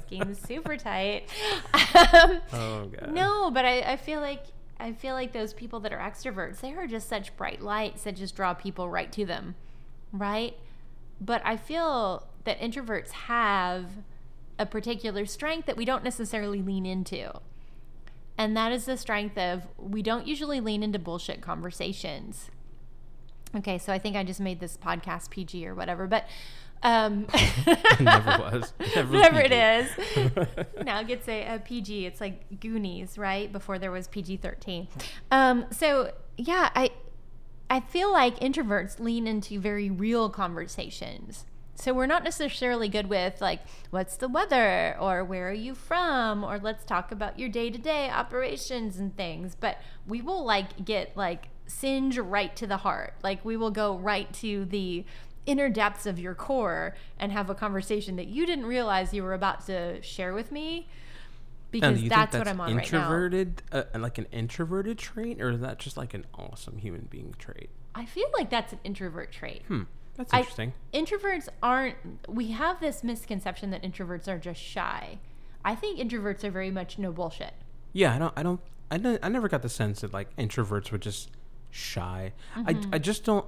game 0.09 0.31
is 0.31 0.39
super 0.39 0.77
tight. 0.77 1.29
Um, 1.73 2.41
Oh 2.53 2.87
god. 2.87 3.13
No, 3.13 3.51
but 3.51 3.65
I, 3.65 3.81
I 3.93 3.97
feel 3.97 4.21
like 4.21 4.45
I 4.79 4.93
feel 4.93 5.15
like 5.15 5.33
those 5.33 5.53
people 5.55 5.81
that 5.81 5.93
are 5.93 5.99
extroverts, 5.99 6.61
they 6.61 6.73
are 6.73 6.87
just 6.87 7.09
such 7.09 7.37
bright 7.37 7.63
lights 7.63 8.05
that 8.05 8.17
just 8.17 8.35
draw 8.37 8.55
people 8.55 8.89
right 8.89 9.11
to 9.13 9.25
them, 9.25 9.55
right? 10.13 10.57
But 11.21 11.43
I 11.45 11.57
feel 11.57 12.27
that 12.45 12.59
introverts 12.61 13.11
have 13.13 13.87
a 14.59 14.67
particular 14.67 15.27
strength 15.27 15.67
that 15.67 15.77
we 15.77 15.85
don't 15.85 16.05
necessarily 16.05 16.63
lean 16.63 16.87
into. 16.87 17.33
And 18.37 18.57
that 18.57 18.73
is 18.73 18.85
the 18.87 18.97
strength 18.97 19.39
of 19.39 19.63
we 19.79 20.03
don't 20.03 20.27
usually 20.27 20.61
lean 20.61 20.83
into 20.83 20.99
bullshit 20.99 21.41
conversations. 21.41 22.51
Okay, 23.57 23.79
so 23.79 23.93
I 23.93 23.99
think 23.99 24.17
I 24.17 24.25
just 24.25 24.41
made 24.41 24.59
this 24.61 24.77
podcast 24.77 25.31
PG 25.31 25.67
or 25.67 25.75
whatever, 25.75 26.07
but 26.07 26.27
um 26.83 27.27
It 27.35 28.01
never 28.01 28.31
was. 28.43 28.73
Never 28.95 29.13
whatever 29.17 29.43
PG. 29.43 29.55
is. 29.55 30.57
now 30.85 31.01
it 31.01 31.07
gets 31.07 31.29
a, 31.29 31.55
a 31.55 31.59
PG. 31.61 32.07
It's 32.07 32.21
like 32.21 32.61
Goonies, 32.61 33.17
right? 33.17 33.51
Before 33.53 33.79
there 33.79 33.93
was 33.93 34.09
PG 34.09 34.39
thirteen. 34.39 34.89
Um, 35.31 35.67
so 35.71 36.13
yeah, 36.37 36.71
I 36.75 36.91
I 37.71 37.81
feel 37.81 38.13
like 38.13 38.39
introverts 38.41 38.99
lean 39.01 39.27
into 39.27 39.61
very 39.61 39.89
real 39.89 40.29
conversations. 40.29 41.45
So 41.77 41.93
we're 41.93 42.07
not 42.07 42.25
necessarily 42.25 42.89
good 42.89 43.09
with 43.09 43.41
like 43.41 43.61
what's 43.91 44.17
the 44.17 44.29
weather 44.29 44.97
or 44.99 45.25
where 45.25 45.49
are 45.49 45.53
you 45.53 45.75
from 45.75 46.45
or 46.45 46.59
let's 46.59 46.85
talk 46.85 47.11
about 47.11 47.39
your 47.39 47.49
day-to-day 47.49 48.11
operations 48.11 48.99
and 48.99 49.17
things, 49.17 49.55
but 49.55 49.79
we 50.07 50.23
will 50.23 50.45
like 50.45 50.85
get 50.85 51.17
like 51.17 51.49
singe 51.67 52.19
right 52.19 52.55
to 52.57 52.67
the 52.67 52.79
heart. 52.79 53.15
Like 53.23 53.45
we 53.45 53.57
will 53.57 53.71
go 53.71 53.97
right 53.97 54.33
to 54.35 54.65
the 54.65 55.05
inner 55.47 55.69
depths 55.69 56.07
of 56.07 56.19
your 56.19 56.35
core 56.35 56.95
and 57.19 57.33
have 57.33 57.51
a 57.51 57.55
conversation 57.55 58.17
that 58.17 58.29
you 58.29 58.47
didn't 58.47 58.67
realize 58.67 59.13
you 59.13 59.23
were 59.23 59.35
about 59.35 59.67
to 59.67 60.01
share 60.03 60.33
with 60.33 60.51
me 60.51 60.89
because 61.71 62.01
you 62.01 62.09
that's, 62.09 62.37
what 62.37 62.47
I'm 62.47 62.61
on 62.61 62.69
right 62.69 62.93
now. 62.93 62.99
introverted, 62.99 63.63
uh, 63.73 63.83
like 63.97 64.17
an 64.19 64.27
introverted 64.31 64.97
trait, 64.97 65.41
or 65.41 65.51
is 65.51 65.61
that 65.61 65.79
just 65.81 65.97
like 65.97 66.15
an 66.15 66.25
awesome 66.35 66.79
human 66.79 67.09
being 67.11 67.35
trait? 67.37 67.69
I 67.97 68.07
feel 68.07 68.29
like 68.33 68.49
that's 68.49 68.73
an 68.73 68.79
introvert 68.85 69.33
trait. 69.33 69.63
Hmm, 69.67 69.83
that's 70.17 70.33
I- 70.33 70.39
interesting. 70.41 70.73
Introverts 70.93 71.49
aren't, 71.63 71.97
we 72.29 72.53
have 72.53 72.81
this 72.81 73.03
misconception 73.05 73.71
that 73.71 73.83
introverts 73.83 74.29
are 74.29 74.39
just 74.39 74.61
shy. 74.61 75.19
I 75.65 75.75
think 75.75 75.99
introverts 75.99 76.45
are 76.45 76.51
very 76.51 76.71
much 76.71 76.99
no 76.99 77.11
bullshit. 77.13 77.55
yeah, 77.93 78.15
I 78.15 78.19
don't, 78.19 78.33
I 78.37 78.43
don't, 78.43 78.61
I, 78.91 78.99
don't, 78.99 79.19
I 79.23 79.29
never 79.29 79.49
got 79.49 79.63
the 79.63 79.69
sense 79.69 80.03
that 80.03 80.13
like 80.13 80.35
introverts 80.37 80.91
were 80.93 80.99
just 80.99 81.31
shy. 81.71 82.33
Mm-hmm. 82.57 82.69
I, 82.93 82.97
I 82.97 82.99
just 82.99 83.25
don't. 83.25 83.47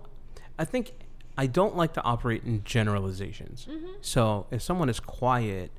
I 0.58 0.64
think 0.64 0.92
I 1.36 1.46
don't 1.46 1.76
like 1.76 1.92
to 1.92 2.02
operate 2.02 2.42
in 2.44 2.64
generalizations. 2.64 3.66
Mm-hmm. 3.70 3.86
So 4.00 4.46
if 4.50 4.62
someone 4.62 4.88
is 4.88 4.98
quiet, 4.98 5.70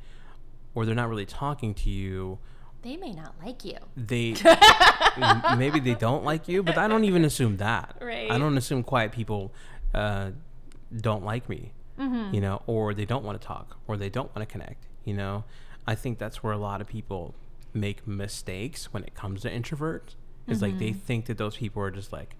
or 0.75 0.85
they're 0.85 0.93
not 0.95 1.09
really 1.09 1.25
talking 1.25 1.73
to 1.73 1.89
you, 1.89 2.37
They 2.83 2.95
may 2.97 3.11
not 3.13 3.33
like 3.43 3.65
you. 3.65 3.77
they 3.97 4.35
maybe 5.57 5.79
they 5.79 5.95
don't 5.95 6.23
like 6.23 6.47
you, 6.47 6.61
but 6.63 6.77
I 6.77 6.87
don't 6.87 7.03
even 7.03 7.25
assume 7.25 7.57
that. 7.57 7.97
Right. 7.99 8.29
I 8.31 8.37
don't 8.37 8.57
assume 8.57 8.83
quiet 8.83 9.11
people 9.11 9.51
uh, 9.93 10.29
don't 10.95 11.23
like 11.23 11.49
me, 11.49 11.71
Mm-hmm. 11.99 12.33
you 12.35 12.41
know, 12.41 12.61
or 12.67 12.93
they 12.93 13.05
don't 13.05 13.23
want 13.23 13.41
to 13.41 13.47
talk, 13.47 13.77
or 13.87 13.97
they 13.97 14.09
don't 14.09 14.33
want 14.35 14.47
to 14.47 14.51
connect. 14.51 14.85
You 15.03 15.15
know, 15.15 15.45
I 15.87 15.95
think 15.95 16.19
that's 16.19 16.43
where 16.43 16.53
a 16.53 16.57
lot 16.57 16.79
of 16.81 16.87
people 16.87 17.33
make 17.73 18.05
mistakes 18.07 18.93
when 18.93 19.03
it 19.03 19.15
comes 19.15 19.41
to 19.41 19.49
introverts. 19.51 20.15
Is 20.47 20.61
like 20.61 20.71
Mm-hmm. 20.73 20.79
they 20.79 20.93
think 20.93 21.25
that 21.25 21.37
those 21.37 21.57
people 21.57 21.81
are 21.81 21.91
just 21.91 22.13
like 22.13 22.35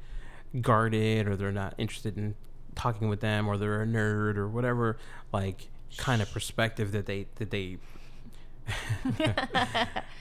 guarded, 0.61 1.27
or 1.27 1.35
they're 1.35 1.51
not 1.51 1.73
interested 1.77 2.17
in 2.17 2.35
talking 2.75 3.09
with 3.09 3.19
them, 3.19 3.47
or 3.47 3.57
they're 3.57 3.81
a 3.81 3.85
nerd, 3.85 4.37
or 4.37 4.47
whatever 4.47 4.97
like 5.33 5.69
kind 5.97 6.21
of 6.21 6.31
perspective 6.31 6.91
that 6.91 7.05
they 7.07 7.25
that 7.35 7.49
they 7.49 7.77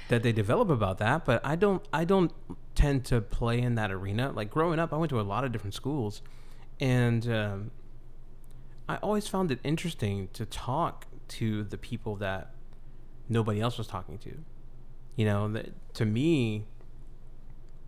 that 0.08 0.22
they 0.22 0.32
develop 0.32 0.70
about 0.70 0.98
that. 0.98 1.24
But 1.24 1.44
I 1.44 1.56
don't 1.56 1.86
I 1.92 2.04
don't 2.04 2.32
tend 2.74 3.04
to 3.06 3.20
play 3.20 3.60
in 3.60 3.74
that 3.76 3.90
arena. 3.90 4.32
Like 4.32 4.50
growing 4.50 4.78
up, 4.78 4.92
I 4.92 4.96
went 4.96 5.10
to 5.10 5.20
a 5.20 5.22
lot 5.22 5.44
of 5.44 5.52
different 5.52 5.74
schools, 5.74 6.22
and 6.80 7.28
um, 7.30 7.70
I 8.88 8.96
always 8.96 9.26
found 9.26 9.50
it 9.50 9.58
interesting 9.64 10.28
to 10.34 10.46
talk 10.46 11.06
to 11.28 11.64
the 11.64 11.76
people 11.76 12.16
that 12.16 12.52
nobody 13.28 13.60
else 13.60 13.78
was 13.78 13.86
talking 13.86 14.18
to. 14.18 14.38
You 15.16 15.24
know, 15.24 15.48
that 15.48 15.94
to 15.94 16.04
me, 16.04 16.66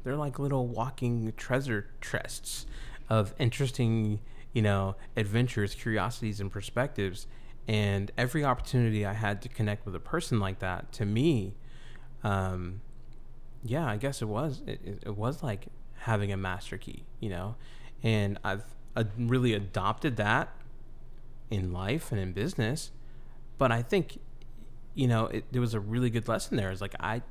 they're 0.03 0.17
like 0.17 0.39
little 0.39 0.67
walking 0.67 1.33
treasure 1.37 1.87
chests 2.01 2.67
of 3.09 3.35
interesting, 3.39 4.21
you 4.53 4.63
know, 4.63 4.97
adventures, 5.17 5.75
curiosities, 5.75 6.41
and 6.41 6.51
perspectives. 6.51 7.27
And 7.69 8.11
every 8.17 8.45
opportunity 8.45 9.05
I 9.05 9.13
had 9.13 9.43
to 9.43 9.49
connect 9.49 9.85
with 9.85 9.95
a 9.95 10.01
person 10.01 10.41
like 10.41 10.59
that, 10.61 10.91
to 10.93 11.05
me, 11.05 11.55
um, 12.25 12.81
yeah, 13.63 13.87
I 13.87 13.97
guess 13.97 14.23
it 14.23 14.29
was. 14.29 14.63
It, 14.67 15.03
it, 15.05 15.17
was 15.17 15.43
like 15.43 15.67
having 15.99 16.33
a 16.33 16.37
master 16.37 16.79
key, 16.79 17.05
you 17.21 17.29
know, 17.29 17.57
and 18.03 18.39
I've 18.43 18.65
uh, 18.97 19.05
really 19.19 19.53
adopted 19.53 20.17
that 20.17 20.49
in 21.51 21.73
life 21.73 22.13
and 22.13 22.21
in 22.21 22.33
business. 22.33 22.91
But 23.57 23.73
I 23.73 23.83
think, 23.83 24.21
you 24.95 25.07
know, 25.07 25.27
it, 25.27 25.45
there 25.51 25.61
was 25.61 25.75
a 25.75 25.81
really 25.81 26.11
good 26.11 26.29
lesson 26.29 26.57
there. 26.57 26.71
It's 26.71 26.81
like 26.81 26.95
I, 27.01 27.23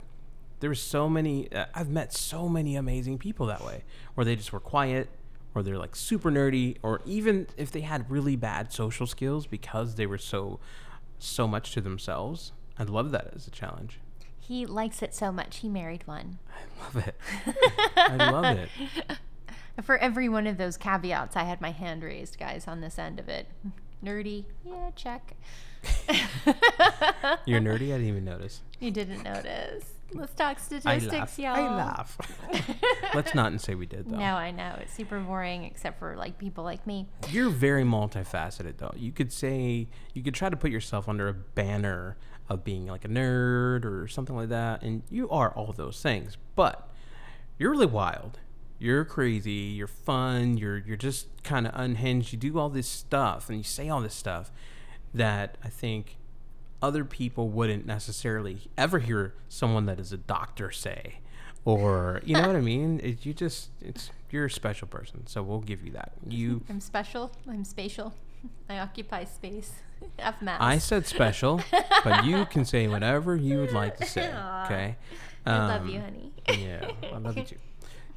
there 0.60 0.70
were 0.70 0.76
so 0.76 1.08
many. 1.08 1.52
Uh, 1.52 1.66
I've 1.74 1.90
met 1.90 2.14
so 2.14 2.50
many 2.50 2.76
amazing 2.76 3.18
people 3.18 3.46
that 3.48 3.64
way, 3.64 3.84
where 4.16 4.26
they 4.26 4.36
just 4.36 4.52
were 4.52 4.60
quiet, 4.60 5.10
or 5.54 5.64
they're 5.64 5.78
like 5.78 5.96
super 5.96 6.32
nerdy, 6.32 6.78
or 6.82 7.02
even 7.06 7.48
if 7.58 7.72
they 7.72 7.82
had 7.82 8.10
really 8.10 8.36
bad 8.36 8.74
social 8.74 9.08
skills 9.08 9.48
because 9.48 9.96
they 9.96 10.06
were 10.06 10.18
so, 10.18 10.60
so 11.20 11.48
much 11.48 11.72
to 11.74 11.82
themselves. 11.82 12.52
I 12.80 12.84
love 12.84 13.12
that 13.12 13.32
as 13.36 13.48
a 13.48 13.52
challenge. 13.52 14.00
He 14.40 14.66
likes 14.66 15.02
it 15.02 15.14
so 15.14 15.32
much. 15.32 15.58
He 15.58 15.68
married 15.68 16.08
one. 16.08 16.40
I 16.50 16.84
love 16.84 17.08
it. 17.08 17.16
I 17.98 18.32
love 18.32 18.58
it. 18.58 18.70
For 19.84 19.98
every 19.98 20.30
one 20.30 20.48
of 20.48 20.58
those 20.58 20.78
caveats, 20.78 21.36
I 21.36 21.44
had 21.44 21.60
my 21.60 21.72
hand 21.72 22.02
raised, 22.02 22.40
guys, 22.40 22.68
on 22.68 22.82
this 22.82 22.98
end 22.98 23.20
of 23.20 23.28
it. 23.30 23.48
Nerdy, 24.04 24.46
yeah, 24.64 24.92
check. 24.96 25.36
You're 27.46 27.62
nerdy. 27.62 27.94
I 27.94 27.98
didn't 27.98 28.08
even 28.08 28.26
notice. 28.26 28.62
You 28.80 28.92
didn't 28.92 29.24
notice. 29.24 29.86
Let's 30.14 30.34
talk 30.34 30.60
statistics, 30.60 31.12
laugh. 31.12 31.40
y'all. 31.40 31.56
I 31.56 31.76
laugh. 31.76 32.18
Let's 33.14 33.36
not 33.36 33.52
and 33.52 33.60
say 33.60 33.76
we 33.76 33.86
did 33.86 34.10
though. 34.10 34.18
No, 34.18 34.36
I 34.36 34.52
know 34.52 34.78
it's 34.82 34.94
super 34.94 35.20
boring, 35.20 35.66
except 35.66 36.00
for 36.00 36.16
like 36.16 36.38
people 36.38 36.64
like 36.64 36.88
me. 36.88 37.08
You're 37.30 37.50
very 37.50 37.84
multifaceted 37.84 38.78
though. 38.78 38.94
You 38.96 39.12
could 39.12 39.34
say 39.34 39.88
you 40.14 40.24
could 40.24 40.34
try 40.34 40.50
to 40.50 40.56
put 40.56 40.72
yourself 40.72 41.10
under 41.10 41.28
a 41.28 41.34
banner 41.34 42.16
of 42.50 42.64
being 42.64 42.88
like 42.88 43.04
a 43.04 43.10
nerd 43.10 43.84
or 43.84 44.08
something 44.08 44.36
like 44.36 44.50
that, 44.50 44.82
and 44.82 45.04
you 45.10 45.30
are 45.30 45.52
all 45.52 45.74
those 45.74 46.02
things. 46.02 46.38
But 46.56 46.90
you're 47.58 47.72
really 47.72 47.86
wild. 47.86 48.40
You're 48.80 49.06
crazy. 49.06 49.52
You're 49.52 49.88
fun. 49.88 50.58
You're 50.58 50.78
you're 50.78 50.98
just 50.98 51.28
kind 51.44 51.66
of 51.68 51.74
unhinged. 51.76 52.32
You 52.34 52.40
do 52.40 52.60
all 52.60 52.70
this 52.70 52.88
stuff 52.88 53.50
and 53.50 53.58
you 53.58 53.64
say 53.64 53.90
all 53.90 54.02
this 54.02 54.14
stuff 54.14 54.52
that 55.14 55.58
I 55.64 55.70
think 55.70 56.18
other 56.82 57.04
people 57.04 57.50
wouldn't 57.50 57.86
necessarily 57.88 58.70
ever 58.78 59.00
hear 59.00 59.34
someone 59.50 59.86
that 59.88 60.00
is 60.00 60.14
a 60.14 60.18
doctor 60.18 60.70
say 60.70 61.16
or 61.66 62.22
you 62.24 62.36
know 62.36 62.46
what 62.46 62.56
i 62.56 62.62
mean 62.62 63.00
it, 63.04 63.26
you 63.26 63.34
just 63.34 63.70
it's 63.82 64.12
you're 64.30 64.46
a 64.46 64.50
special 64.52 64.88
person 64.88 65.26
so 65.26 65.42
we'll 65.42 65.60
give 65.60 65.84
you 65.84 65.92
that 65.92 66.12
you 66.30 66.62
I'm 66.70 66.80
special. 66.80 67.32
I'm 67.50 67.64
spatial. 67.66 68.14
I 68.70 68.78
occupy 68.78 69.24
space. 69.24 69.72
F 70.20 70.40
mass. 70.40 70.60
i 70.62 70.78
said 70.78 71.08
special 71.08 71.62
but 72.04 72.26
you 72.26 72.46
can 72.46 72.64
say 72.64 72.88
whatever 72.88 73.36
you 73.36 73.58
would 73.58 73.72
like 73.72 73.98
to 73.98 74.06
say 74.06 74.30
Aw. 74.32 74.66
okay 74.66 74.96
I 75.48 75.58
love 75.68 75.82
Um, 75.82 75.90
you, 75.90 76.00
honey. 76.00 76.32
yeah 76.50 76.92
i 77.12 77.18
love 77.18 77.36
you 77.38 77.44
too 77.44 77.56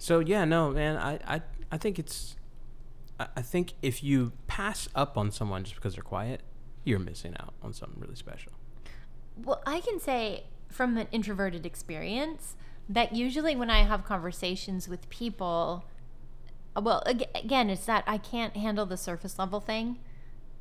so 0.01 0.19
yeah 0.19 0.45
no 0.45 0.71
man 0.71 0.97
i 0.97 1.19
i, 1.37 1.43
I 1.71 1.77
think 1.79 1.99
it's 1.99 2.35
I, 3.21 3.29
I 3.37 3.43
think 3.43 3.75
if 3.83 4.03
you 4.03 4.33
pass 4.49 4.89
up 4.97 5.17
on 5.17 5.31
someone 5.31 5.63
just 5.63 5.77
because 5.77 5.95
they're 5.95 6.03
quiet 6.03 6.41
you're 6.85 6.99
missing 6.99 7.37
out 7.39 7.55
on 7.63 7.73
something 7.73 8.01
really 8.01 8.17
special 8.17 8.53
Well, 9.45 9.63
I 9.67 9.81
can 9.81 10.01
say 10.01 10.45
from 10.69 10.97
an 10.97 11.07
introverted 11.13 11.65
experience 11.67 12.57
that 12.89 13.15
usually 13.15 13.55
when 13.57 13.71
I 13.71 13.83
have 13.85 14.05
conversations 14.05 14.89
with 14.89 15.09
people, 15.11 15.85
well, 16.75 17.03
ag- 17.07 17.29
again, 17.35 17.71
it's 17.71 17.87
that 17.87 18.05
I 18.07 18.19
can't 18.19 18.57
handle 18.57 18.87
the 18.87 18.97
surface 18.97 19.39
level 19.39 19.61
thing, 19.61 19.99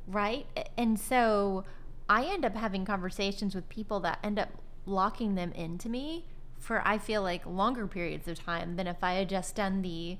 right? 0.06 0.46
And 0.76 0.98
so 0.98 1.64
I 2.08 2.24
end 2.24 2.44
up 2.44 2.56
having 2.56 2.84
conversations 2.84 3.54
with 3.54 3.68
people 3.68 4.00
that 4.00 4.18
end 4.22 4.38
up 4.38 4.50
locking 4.86 5.34
them 5.34 5.52
into 5.52 5.88
me 5.88 6.24
for 6.60 6.86
I 6.86 6.98
feel 6.98 7.22
like 7.22 7.44
longer 7.46 7.86
periods 7.86 8.28
of 8.28 8.38
time 8.38 8.76
than 8.76 8.86
if 8.86 9.02
I 9.02 9.14
had 9.14 9.28
just 9.28 9.56
done 9.56 9.82
the 9.82 10.18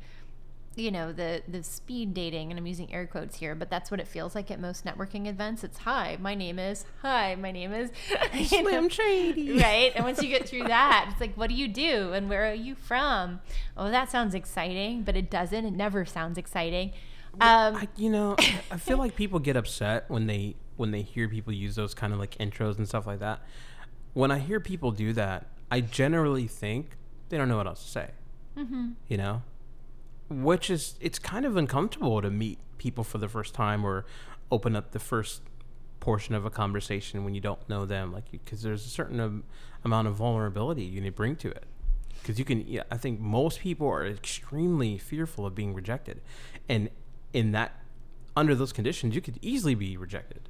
you 0.76 0.90
know 0.90 1.12
the 1.12 1.42
the 1.48 1.62
speed 1.64 2.14
dating 2.14 2.50
and 2.50 2.58
i'm 2.58 2.66
using 2.66 2.92
air 2.94 3.04
quotes 3.04 3.38
here 3.38 3.56
but 3.56 3.68
that's 3.68 3.90
what 3.90 3.98
it 3.98 4.06
feels 4.06 4.36
like 4.36 4.50
at 4.52 4.60
most 4.60 4.84
networking 4.84 5.26
events. 5.26 5.64
It's 5.64 5.78
hi 5.78 6.16
my 6.20 6.34
name 6.34 6.58
is 6.58 6.84
hi 7.02 7.34
my 7.34 7.50
name 7.50 7.72
is 7.72 7.90
Slim 8.48 8.88
Shady. 8.88 9.58
right? 9.58 9.92
And 9.94 10.04
once 10.04 10.22
you 10.22 10.28
get 10.28 10.48
through 10.48 10.64
that 10.68 11.08
it's 11.10 11.20
like 11.20 11.34
what 11.34 11.48
do 11.48 11.56
you 11.56 11.68
do? 11.68 12.12
And 12.12 12.28
where 12.28 12.48
are 12.48 12.54
you 12.54 12.74
from? 12.74 13.40
Oh 13.76 13.90
that 13.90 14.10
sounds 14.10 14.34
exciting 14.34 15.02
but 15.02 15.16
it 15.16 15.28
doesn't. 15.30 15.64
It 15.64 15.72
never 15.72 16.04
sounds 16.04 16.38
exciting. 16.38 16.92
Um 17.40 17.76
I, 17.76 17.88
you 17.96 18.08
know, 18.08 18.36
I 18.70 18.76
feel 18.76 18.98
like 19.04 19.16
people 19.16 19.40
get 19.40 19.56
upset 19.56 20.04
when 20.08 20.26
they 20.28 20.54
when 20.76 20.92
they 20.92 21.02
hear 21.02 21.28
people 21.28 21.52
use 21.52 21.74
those 21.74 21.94
kind 21.94 22.12
of 22.12 22.18
like 22.18 22.38
intros 22.38 22.78
and 22.78 22.88
stuff 22.88 23.06
like 23.06 23.18
that. 23.18 23.42
When 24.14 24.30
I 24.30 24.38
hear 24.38 24.60
people 24.60 24.92
do 24.92 25.12
that, 25.14 25.46
I 25.70 25.80
generally 25.80 26.46
think 26.46 26.96
they 27.28 27.36
don't 27.38 27.48
know 27.48 27.56
what 27.56 27.66
else 27.66 27.82
to 27.84 27.90
say. 27.90 28.10
mhm. 28.56 28.94
You 29.08 29.16
know, 29.16 29.42
which 30.28 30.68
is 30.70 30.96
it's 31.00 31.18
kind 31.18 31.44
of 31.46 31.56
uncomfortable 31.56 32.20
to 32.22 32.30
meet 32.30 32.58
people 32.78 33.04
for 33.04 33.18
the 33.18 33.28
first 33.28 33.54
time 33.54 33.84
or 33.84 34.04
open 34.50 34.74
up 34.74 34.90
the 34.90 34.98
first 34.98 35.42
portion 36.00 36.34
of 36.34 36.44
a 36.44 36.50
conversation 36.50 37.24
when 37.24 37.34
you 37.34 37.40
don't 37.40 37.66
know 37.68 37.84
them, 37.86 38.12
like 38.12 38.30
because 38.30 38.62
there's 38.62 38.84
a 38.84 38.88
certain 38.88 39.20
am- 39.20 39.44
amount 39.84 40.08
of 40.08 40.14
vulnerability 40.16 40.82
you 40.82 41.00
need 41.00 41.10
to 41.10 41.14
bring 41.16 41.36
to 41.36 41.50
it. 41.50 41.64
Because 42.20 42.38
you 42.38 42.44
can, 42.44 42.66
yeah, 42.66 42.82
I 42.90 42.96
think 42.98 43.18
most 43.20 43.60
people 43.60 43.86
are 43.88 44.04
extremely 44.06 44.98
fearful 44.98 45.46
of 45.46 45.54
being 45.54 45.72
rejected, 45.72 46.20
and 46.68 46.90
in 47.32 47.52
that, 47.52 47.80
under 48.36 48.54
those 48.54 48.72
conditions, 48.72 49.14
you 49.14 49.20
could 49.22 49.38
easily 49.40 49.74
be 49.74 49.96
rejected. 49.96 50.48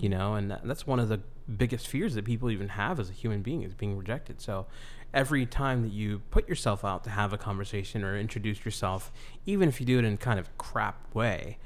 You 0.00 0.08
know, 0.08 0.34
and 0.34 0.50
that, 0.50 0.66
that's 0.66 0.86
one 0.86 0.98
of 0.98 1.08
the 1.08 1.20
biggest 1.56 1.88
fears 1.88 2.14
that 2.14 2.24
people 2.24 2.50
even 2.50 2.68
have 2.68 3.00
as 3.00 3.10
a 3.10 3.12
human 3.12 3.42
being 3.42 3.62
is 3.62 3.74
being 3.74 3.96
rejected. 3.96 4.40
So, 4.40 4.66
every 5.14 5.44
time 5.44 5.82
that 5.82 5.92
you 5.92 6.22
put 6.30 6.48
yourself 6.48 6.84
out 6.84 7.04
to 7.04 7.10
have 7.10 7.32
a 7.32 7.38
conversation 7.38 8.02
or 8.02 8.16
introduce 8.16 8.64
yourself, 8.64 9.12
even 9.46 9.68
if 9.68 9.80
you 9.80 9.86
do 9.86 9.98
it 9.98 10.04
in 10.04 10.16
kind 10.16 10.38
of 10.38 10.56
crap 10.58 11.14
way, 11.14 11.58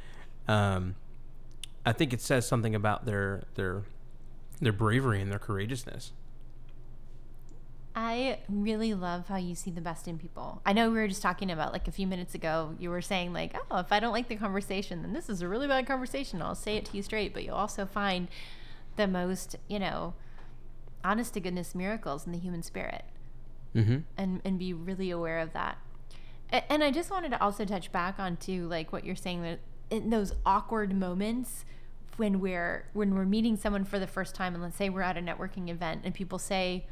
um, 0.48 0.96
I 1.84 1.92
think 1.92 2.12
it 2.12 2.20
says 2.20 2.46
something 2.46 2.74
about 2.74 3.06
their 3.06 3.44
their 3.54 3.82
their 4.60 4.72
bravery 4.72 5.20
and 5.20 5.30
their 5.30 5.38
courageousness. 5.38 6.12
I 7.98 8.40
really 8.50 8.92
love 8.92 9.26
how 9.28 9.36
you 9.36 9.54
see 9.54 9.70
the 9.70 9.80
best 9.80 10.06
in 10.06 10.18
people. 10.18 10.60
I 10.66 10.74
know 10.74 10.90
we 10.90 10.98
were 10.98 11.08
just 11.08 11.22
talking 11.22 11.50
about 11.50 11.72
like 11.72 11.88
a 11.88 11.90
few 11.90 12.06
minutes 12.06 12.34
ago, 12.34 12.74
you 12.78 12.90
were 12.90 13.00
saying 13.00 13.32
like, 13.32 13.56
oh, 13.70 13.78
if 13.78 13.90
I 13.90 14.00
don't 14.00 14.12
like 14.12 14.28
the 14.28 14.36
conversation, 14.36 15.00
then 15.00 15.14
this 15.14 15.30
is 15.30 15.40
a 15.40 15.48
really 15.48 15.66
bad 15.66 15.86
conversation. 15.86 16.42
I'll 16.42 16.54
say 16.54 16.76
it 16.76 16.84
to 16.86 16.96
you 16.96 17.02
straight, 17.02 17.32
but 17.32 17.42
you'll 17.42 17.54
also 17.54 17.86
find 17.86 18.28
the 18.96 19.08
most, 19.08 19.56
you 19.66 19.78
know, 19.78 20.12
honest 21.02 21.32
to 21.34 21.40
goodness 21.40 21.74
miracles 21.74 22.26
in 22.26 22.32
the 22.32 22.38
human 22.38 22.62
spirit 22.62 23.04
Mm-hmm. 23.74 23.98
and, 24.16 24.40
and 24.42 24.58
be 24.58 24.72
really 24.72 25.10
aware 25.10 25.38
of 25.38 25.52
that. 25.52 25.76
And 26.50 26.82
I 26.82 26.90
just 26.90 27.10
wanted 27.10 27.30
to 27.32 27.42
also 27.42 27.66
touch 27.66 27.92
back 27.92 28.18
on 28.18 28.26
onto 28.26 28.66
like 28.68 28.90
what 28.90 29.04
you're 29.04 29.14
saying 29.16 29.42
that 29.42 29.58
in 29.90 30.08
those 30.08 30.32
awkward 30.46 30.94
moments 30.94 31.64
when 32.16 32.40
we're 32.40 32.86
when 32.94 33.14
we're 33.14 33.26
meeting 33.26 33.56
someone 33.56 33.84
for 33.84 33.98
the 33.98 34.06
first 34.06 34.34
time 34.34 34.54
and 34.54 34.62
let's 34.62 34.76
say 34.76 34.88
we're 34.88 35.02
at 35.02 35.18
a 35.18 35.20
networking 35.20 35.68
event 35.68 36.00
and 36.04 36.14
people 36.14 36.38
say 36.38 36.86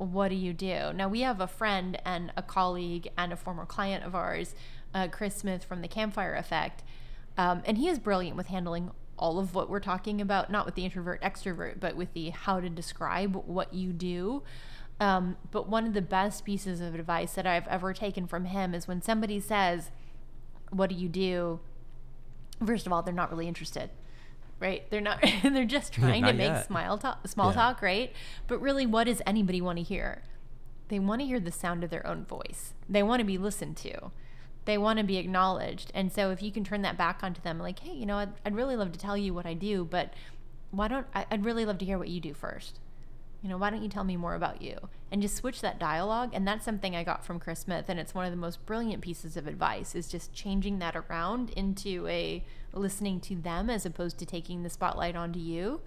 what 0.00 0.28
do 0.28 0.34
you 0.34 0.52
do? 0.54 0.92
Now 0.94 1.08
we 1.08 1.20
have 1.20 1.40
a 1.40 1.46
friend 1.46 2.00
and 2.06 2.32
a 2.36 2.42
colleague 2.42 3.08
and 3.18 3.32
a 3.32 3.36
former 3.36 3.66
client 3.66 4.04
of 4.04 4.14
ours 4.14 4.54
uh, 4.94 5.08
chris 5.08 5.36
smith 5.36 5.62
from 5.62 5.82
the 5.82 5.88
campfire 5.88 6.34
effect 6.34 6.82
um, 7.36 7.62
and 7.64 7.78
he 7.78 7.88
is 7.88 7.98
brilliant 7.98 8.36
with 8.36 8.48
handling 8.48 8.90
all 9.18 9.38
of 9.38 9.54
what 9.54 9.68
we're 9.68 9.78
talking 9.78 10.20
about 10.20 10.50
not 10.50 10.64
with 10.64 10.74
the 10.74 10.84
introvert 10.84 11.20
extrovert 11.22 11.78
but 11.78 11.96
with 11.96 12.12
the 12.14 12.30
how 12.30 12.60
to 12.60 12.68
describe 12.68 13.36
what 13.46 13.74
you 13.74 13.92
do. 13.92 14.42
Um, 14.98 15.36
but 15.50 15.68
one 15.68 15.86
of 15.86 15.94
the 15.94 16.02
best 16.02 16.44
pieces 16.44 16.80
of 16.80 16.94
advice 16.94 17.32
that 17.34 17.46
i've 17.46 17.68
ever 17.68 17.92
taken 17.92 18.26
from 18.26 18.46
him 18.46 18.74
is 18.74 18.88
when 18.88 19.02
somebody 19.02 19.38
says 19.38 19.90
what 20.70 20.88
do 20.88 20.96
you 20.96 21.08
do? 21.08 21.60
First 22.64 22.86
of 22.86 22.92
all 22.92 23.02
they're 23.02 23.12
not 23.12 23.30
really 23.30 23.48
interested 23.48 23.90
right? 24.60 24.88
They're 24.90 25.00
not 25.00 25.20
they're 25.42 25.64
just 25.64 25.92
trying 25.94 26.22
to 26.22 26.28
not 26.28 26.36
make 26.36 26.48
yet. 26.52 26.66
smile 26.66 26.98
talk 26.98 27.26
small 27.26 27.48
Yeah. 27.48 27.54
talk 27.54 27.82
right? 27.82 28.12
But 28.46 28.60
really 28.60 28.86
what 28.86 29.04
does 29.04 29.20
anybody 29.26 29.60
want 29.60 29.78
to 29.78 29.82
hear? 29.82 30.22
They 30.88 30.98
want 30.98 31.20
to 31.22 31.26
hear 31.26 31.40
the 31.40 31.52
sound 31.52 31.82
of 31.84 31.90
their 31.90 32.06
own 32.06 32.24
voice. 32.24 32.74
They 32.88 33.02
want 33.02 33.20
to 33.20 33.24
be 33.24 33.38
listened 33.38 33.76
to. 33.78 34.10
They 34.66 34.76
want 34.76 34.98
to 34.98 35.04
be 35.04 35.16
acknowledged. 35.16 35.90
And 35.94 36.12
so 36.12 36.30
if 36.30 36.42
you 36.42 36.52
can 36.52 36.64
turn 36.64 36.82
that 36.82 36.98
back 36.98 37.20
onto 37.24 37.40
them 37.40 37.58
like 37.58 37.78
hey 37.80 37.92
you 37.94 38.06
know 38.06 38.18
i'd, 38.18 38.32
I'd 38.44 38.54
really 38.54 38.76
love 38.76 38.92
to 38.92 38.98
tell 38.98 39.16
you 39.16 39.32
what 39.34 39.46
i 39.46 39.54
do 39.54 39.84
but 39.84 40.12
why 40.70 40.86
don't 40.88 41.06
I, 41.14 41.26
i'd 41.30 41.44
really 41.44 41.64
love 41.64 41.78
to 41.78 41.84
hear 41.84 41.98
what 41.98 42.08
you 42.08 42.20
do 42.20 42.34
first 42.34 42.78
You 43.42 43.48
know, 43.48 43.56
why 43.56 43.70
don't 43.70 43.82
you 43.82 43.88
tell 43.88 44.04
me 44.04 44.16
more 44.16 44.34
about 44.34 44.60
you? 44.60 44.76
And 45.10 45.22
just 45.22 45.34
switch 45.36 45.60
that 45.62 45.78
dialogue. 45.78 46.30
And 46.34 46.46
that's 46.46 46.64
something 46.64 46.94
I 46.94 47.04
got 47.04 47.24
from 47.24 47.40
Chris 47.40 47.60
Smith. 47.60 47.86
And 47.88 47.98
it's 47.98 48.14
one 48.14 48.26
of 48.26 48.30
the 48.30 48.36
most 48.36 48.64
brilliant 48.66 49.02
pieces 49.02 49.36
of 49.36 49.46
advice 49.46 49.94
is 49.94 50.08
just 50.08 50.32
changing 50.34 50.78
that 50.80 50.94
around 50.94 51.50
into 51.50 52.06
a 52.06 52.44
listening 52.74 53.18
to 53.20 53.34
them 53.36 53.70
as 53.70 53.86
opposed 53.86 54.18
to 54.18 54.26
taking 54.26 54.62
the 54.62 54.70
spotlight 54.70 55.16
onto 55.16 55.38
you. 55.40 55.80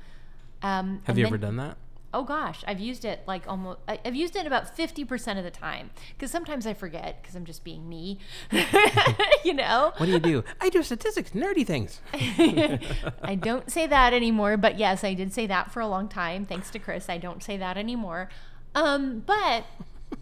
Um, 0.64 1.02
Have 1.06 1.18
you 1.18 1.26
then- 1.26 1.34
ever 1.34 1.38
done 1.38 1.58
that? 1.58 1.78
Oh 2.14 2.24
gosh, 2.24 2.64
I've 2.68 2.80
used 2.80 3.06
it 3.06 3.22
like 3.26 3.48
almost. 3.48 3.80
I've 3.88 4.16
used 4.16 4.36
it 4.36 4.46
about 4.46 4.76
fifty 4.76 5.04
percent 5.04 5.40
of 5.40 5.46
the 5.46 5.52
time 5.52 5.90
because 6.16 6.30
sometimes 6.30 6.68
I 6.68 6.74
forget 6.74 7.22
because 7.22 7.36
I'm 7.36 7.46
just 7.46 7.64
being 7.64 7.90
me, 7.90 8.20
you 9.44 9.54
know. 9.54 9.94
What 9.98 10.06
do 10.06 10.12
you 10.12 10.20
do? 10.20 10.44
I 10.62 10.70
do 10.70 10.84
statistics, 10.84 11.32
nerdy 11.32 11.66
things. 11.66 12.02
I 12.14 13.36
don't 13.36 13.72
say 13.72 13.88
that 13.88 14.14
anymore, 14.14 14.58
but 14.58 14.78
yes, 14.78 15.04
I 15.04 15.16
did 15.16 15.34
say 15.34 15.48
that 15.48 15.72
for 15.72 15.80
a 15.80 15.88
long 15.88 16.08
time. 16.08 16.46
Thanks 16.46 16.70
to 16.72 16.80
Chris, 16.80 17.10
I 17.10 17.18
don't 17.18 17.42
say 17.44 17.58
that 17.58 17.78
anymore. 17.78 18.30
Um, 18.76 19.24
but 19.26 19.66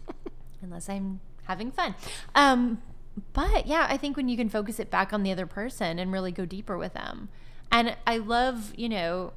unless 0.62 0.88
I'm 0.88 1.20
having 1.44 1.70
fun. 1.70 1.94
Um, 2.34 2.82
but 3.32 3.66
yeah, 3.66 3.86
I 3.88 3.96
think 3.96 4.16
when 4.16 4.28
you 4.28 4.36
can 4.36 4.48
focus 4.48 4.80
it 4.80 4.90
back 4.90 5.12
on 5.12 5.22
the 5.22 5.32
other 5.32 5.46
person 5.46 5.98
and 5.98 6.12
really 6.12 6.32
go 6.32 6.46
deeper 6.46 6.78
with 6.78 6.94
them. 6.94 7.28
And 7.70 7.96
I 8.06 8.18
love, 8.18 8.72
you 8.76 8.88
know, 8.88 9.32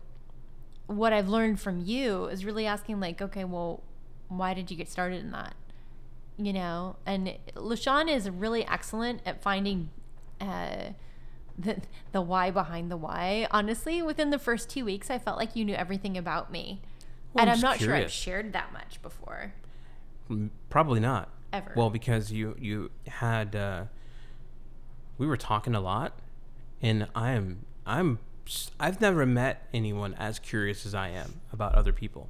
what 0.87 1.13
I've 1.13 1.29
learned 1.29 1.59
from 1.59 1.81
you 1.81 2.25
is 2.25 2.45
really 2.45 2.65
asking 2.65 2.99
like, 2.99 3.21
okay, 3.21 3.43
well, 3.43 3.83
why 4.27 4.53
did 4.53 4.69
you 4.69 4.77
get 4.77 4.89
started 4.89 5.21
in 5.21 5.31
that? 5.31 5.55
You 6.37 6.53
know, 6.53 6.97
and 7.05 7.33
LaShawn 7.55 8.13
is 8.13 8.29
really 8.29 8.67
excellent 8.67 9.21
at 9.25 9.41
finding 9.41 9.89
uh, 10.41 10.89
the 11.57 11.77
the 12.11 12.21
why 12.21 12.51
behind 12.51 12.91
the 12.91 12.97
why. 12.97 13.47
Honestly, 13.51 14.01
within 14.01 14.31
the 14.31 14.39
first 14.39 14.69
two 14.69 14.83
weeks, 14.83 15.09
I 15.09 15.17
felt 15.17 15.37
like 15.37 15.55
you 15.55 15.63
knew 15.63 15.75
everything 15.75 16.17
about 16.17 16.51
me, 16.51 16.81
Well, 17.33 17.43
and 17.43 17.49
I'm 17.49 17.55
I'm 17.55 17.61
not 17.61 17.79
sure 17.79 17.95
I've 17.95 18.11
shared 18.11 18.51
that 18.53 18.73
much 18.73 19.01
before. 19.01 19.53
Probably 20.69 20.99
not. 20.99 21.29
Ever. 21.53 21.71
Well, 21.75 21.89
because 21.89 22.33
you 22.33 22.55
you 22.59 22.91
had 23.07 23.55
uh, 23.55 23.85
we 25.17 25.25
were 25.25 25.37
talking 25.37 25.73
a 25.73 25.79
lot, 25.79 26.19
and 26.81 27.07
I 27.15 27.31
am 27.31 27.65
I'm 27.85 28.19
I've 28.79 29.01
never 29.01 29.25
met 29.25 29.67
anyone 29.73 30.13
as 30.15 30.39
curious 30.39 30.85
as 30.85 30.93
I 30.93 31.09
am 31.09 31.41
about 31.51 31.75
other 31.75 31.93
people. 31.93 32.29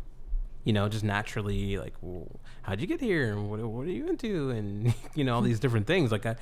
You 0.63 0.74
know, 0.74 0.89
just 0.89 1.03
naturally 1.03 1.77
like, 1.77 1.93
well, 2.01 2.39
how'd 2.63 2.81
you 2.81 2.88
get 2.88 3.00
here? 3.00 3.31
And 3.31 3.50
what 3.50 3.60
what 3.60 3.86
are 3.86 3.91
you 3.91 4.07
into? 4.07 4.50
And 4.50 4.93
you 5.15 5.24
know 5.24 5.36
all 5.36 5.41
these 5.41 5.60
different 5.60 5.88
things. 5.88 6.12
Like 6.12 6.25
I, 6.25 6.36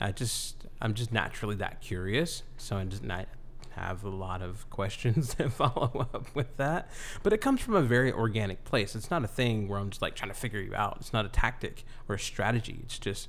I 0.00 0.12
just 0.12 0.66
I'm 0.80 0.94
just 0.94 1.12
naturally 1.12 1.56
that 1.56 1.80
curious. 1.80 2.42
So 2.58 2.76
I 2.76 2.84
just 2.84 3.02
not 3.02 3.26
have 3.70 4.04
a 4.04 4.08
lot 4.08 4.42
of 4.42 4.68
questions 4.70 5.34
that 5.34 5.52
follow 5.52 6.08
up 6.12 6.26
with 6.34 6.56
that. 6.56 6.90
But 7.22 7.32
it 7.32 7.40
comes 7.40 7.60
from 7.60 7.74
a 7.74 7.82
very 7.82 8.12
organic 8.12 8.64
place. 8.64 8.94
It's 8.94 9.10
not 9.10 9.24
a 9.24 9.28
thing 9.28 9.68
where 9.68 9.78
I'm 9.78 9.90
just 9.90 10.02
like 10.02 10.14
trying 10.14 10.30
to 10.30 10.38
figure 10.38 10.60
you 10.60 10.74
out. 10.74 10.98
It's 11.00 11.12
not 11.12 11.24
a 11.24 11.28
tactic 11.28 11.84
or 12.08 12.16
a 12.16 12.18
strategy. 12.18 12.80
It's 12.82 12.98
just 12.98 13.28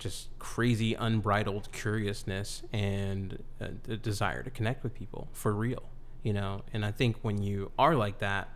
just 0.00 0.28
crazy 0.40 0.94
unbridled 0.94 1.70
curiousness 1.70 2.62
and 2.72 3.44
uh, 3.60 3.68
the 3.84 3.96
desire 3.96 4.42
to 4.42 4.50
connect 4.50 4.82
with 4.82 4.94
people 4.94 5.28
for 5.32 5.52
real, 5.52 5.84
you 6.24 6.32
know. 6.32 6.62
And 6.72 6.84
I 6.84 6.90
think 6.90 7.16
when 7.22 7.42
you 7.42 7.70
are 7.78 7.94
like 7.94 8.18
that, 8.18 8.48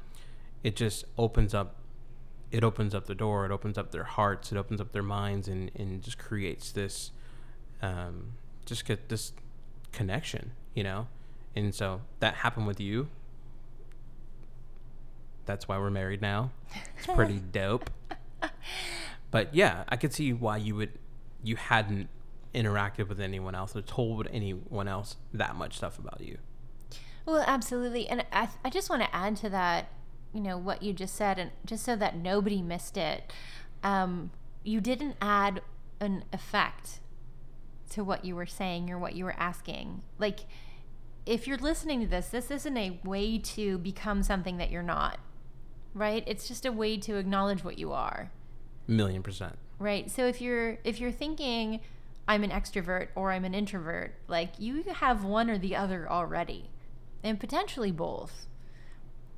it 0.64 0.74
just 0.74 1.04
opens 1.16 1.54
up 1.54 1.76
it 2.50 2.62
opens 2.62 2.94
up 2.94 3.06
the 3.06 3.14
door, 3.14 3.44
it 3.44 3.50
opens 3.52 3.76
up 3.76 3.90
their 3.90 4.04
hearts, 4.04 4.52
it 4.52 4.58
opens 4.58 4.80
up 4.80 4.92
their 4.92 5.02
minds 5.02 5.46
and 5.46 5.70
and 5.76 6.02
just 6.02 6.18
creates 6.18 6.72
this 6.72 7.12
um 7.82 8.32
just 8.66 8.84
get 8.86 9.08
this 9.08 9.32
connection, 9.92 10.52
you 10.74 10.82
know. 10.82 11.06
And 11.54 11.74
so 11.74 12.00
that 12.18 12.36
happened 12.36 12.66
with 12.66 12.80
you. 12.80 13.08
That's 15.46 15.68
why 15.68 15.78
we're 15.78 15.90
married 15.90 16.22
now. 16.22 16.50
It's 16.96 17.06
pretty 17.06 17.38
dope. 17.52 17.90
But 19.30 19.54
yeah, 19.54 19.84
I 19.88 19.96
could 19.96 20.12
see 20.12 20.32
why 20.32 20.56
you 20.58 20.76
would 20.76 20.92
you 21.44 21.56
hadn't 21.56 22.08
interacted 22.54 23.08
with 23.08 23.20
anyone 23.20 23.54
else 23.54 23.74
or 23.76 23.82
told 23.82 24.26
anyone 24.32 24.88
else 24.88 25.16
that 25.32 25.56
much 25.56 25.76
stuff 25.76 25.98
about 25.98 26.20
you. 26.20 26.38
Well, 27.26 27.44
absolutely. 27.46 28.08
And 28.08 28.24
I, 28.32 28.48
I 28.64 28.70
just 28.70 28.90
want 28.90 29.02
to 29.02 29.14
add 29.14 29.36
to 29.36 29.48
that, 29.50 29.88
you 30.32 30.40
know, 30.40 30.58
what 30.58 30.82
you 30.82 30.92
just 30.92 31.14
said, 31.14 31.38
and 31.38 31.50
just 31.64 31.84
so 31.84 31.96
that 31.96 32.16
nobody 32.16 32.62
missed 32.62 32.96
it, 32.96 33.32
um, 33.82 34.30
you 34.62 34.80
didn't 34.80 35.16
add 35.20 35.62
an 36.00 36.24
effect 36.32 37.00
to 37.90 38.04
what 38.04 38.24
you 38.24 38.34
were 38.36 38.46
saying 38.46 38.90
or 38.90 38.98
what 38.98 39.14
you 39.14 39.24
were 39.24 39.36
asking. 39.38 40.02
Like, 40.18 40.40
if 41.26 41.46
you're 41.46 41.58
listening 41.58 42.00
to 42.00 42.06
this, 42.06 42.28
this 42.28 42.50
isn't 42.50 42.76
a 42.76 43.00
way 43.04 43.38
to 43.38 43.78
become 43.78 44.22
something 44.22 44.58
that 44.58 44.70
you're 44.70 44.82
not, 44.82 45.18
right? 45.94 46.22
It's 46.26 46.46
just 46.46 46.66
a 46.66 46.72
way 46.72 46.98
to 46.98 47.16
acknowledge 47.16 47.64
what 47.64 47.78
you 47.78 47.92
are 47.92 48.30
Million 48.86 49.22
percent. 49.22 49.56
Right 49.78 50.10
so 50.10 50.26
if 50.26 50.40
you're 50.40 50.78
if 50.84 51.00
you're 51.00 51.12
thinking 51.12 51.80
i'm 52.28 52.44
an 52.44 52.50
extrovert 52.50 53.08
or 53.14 53.32
i'm 53.32 53.44
an 53.44 53.54
introvert 53.54 54.14
like 54.28 54.58
you 54.58 54.82
have 54.94 55.24
one 55.24 55.50
or 55.50 55.58
the 55.58 55.74
other 55.74 56.10
already 56.10 56.70
and 57.22 57.40
potentially 57.40 57.90
both 57.90 58.46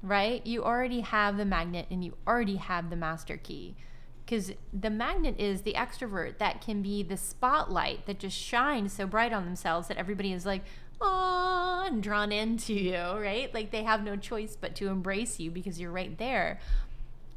right? 0.07 0.47
You 0.47 0.65
already 0.65 1.01
have 1.01 1.37
the 1.37 1.45
magnet 1.45 1.87
and 1.91 2.05
you 2.05 2.17
already 2.27 2.57
have 2.57 2.91
the 2.91 2.97
master 2.97 3.37
key 3.37 3.77
because 4.25 4.53
the 4.73 4.91
magnet 4.91 5.37
is 5.39 5.63
the 5.63 5.75
extrovert 5.75 6.39
that 6.39 6.61
can 6.61 6.83
be 6.83 7.03
the 7.03 7.17
spotlight 7.17 8.07
that 8.07 8.19
just 8.19 8.37
shines 8.37 8.93
so 8.93 9.07
bright 9.07 9.33
on 9.33 9.45
themselves 9.45 9.89
that 9.89 9.97
everybody 9.97 10.33
is 10.33 10.45
like 10.45 10.63
oh 11.01 11.85
and 11.87 12.03
drawn 12.03 12.33
into 12.33 12.73
you 12.73 12.97
right? 12.97 13.53
Like 13.53 13.71
they 13.71 13.83
have 13.83 14.03
no 14.03 14.17
choice 14.17 14.57
but 14.59 14.75
to 14.77 14.89
embrace 14.89 15.41
you 15.41 15.51
because 15.51 15.81
you're 15.81 15.93
right 15.93 16.17
there 16.19 16.61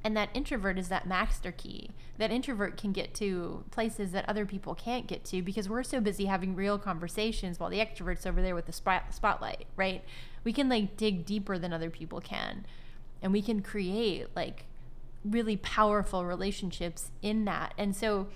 and 0.03 0.15
that 0.15 0.29
introvert 0.33 0.77
is 0.77 0.87
that 0.89 1.07
master 1.07 1.51
key. 1.51 1.89
That 2.17 2.31
introvert 2.31 2.77
can 2.77 2.91
get 2.91 3.13
to 3.15 3.63
places 3.71 4.11
that 4.11 4.27
other 4.29 4.45
people 4.45 4.75
can't 4.75 5.07
get 5.07 5.25
to 5.25 5.41
because 5.41 5.67
we're 5.67 5.83
so 5.83 5.99
busy 5.99 6.25
having 6.25 6.55
real 6.55 6.77
conversations 6.77 7.59
while 7.59 7.69
the 7.69 7.79
extrovert's 7.79 8.25
over 8.25 8.41
there 8.41 8.55
with 8.55 8.65
the 8.65 8.71
spotlight, 8.71 9.65
right? 9.75 10.03
We 10.43 10.53
can 10.53 10.69
like 10.69 10.95
dig 10.95 11.25
deeper 11.25 11.57
than 11.57 11.73
other 11.73 11.89
people 11.89 12.21
can. 12.21 12.65
And 13.21 13.33
we 13.33 13.41
can 13.41 13.61
create 13.61 14.27
like 14.35 14.65
really 15.25 15.57
powerful 15.57 16.25
relationships 16.25 17.11
in 17.21 17.43
that. 17.45 17.73
And 17.77 17.95
so, 17.95 18.27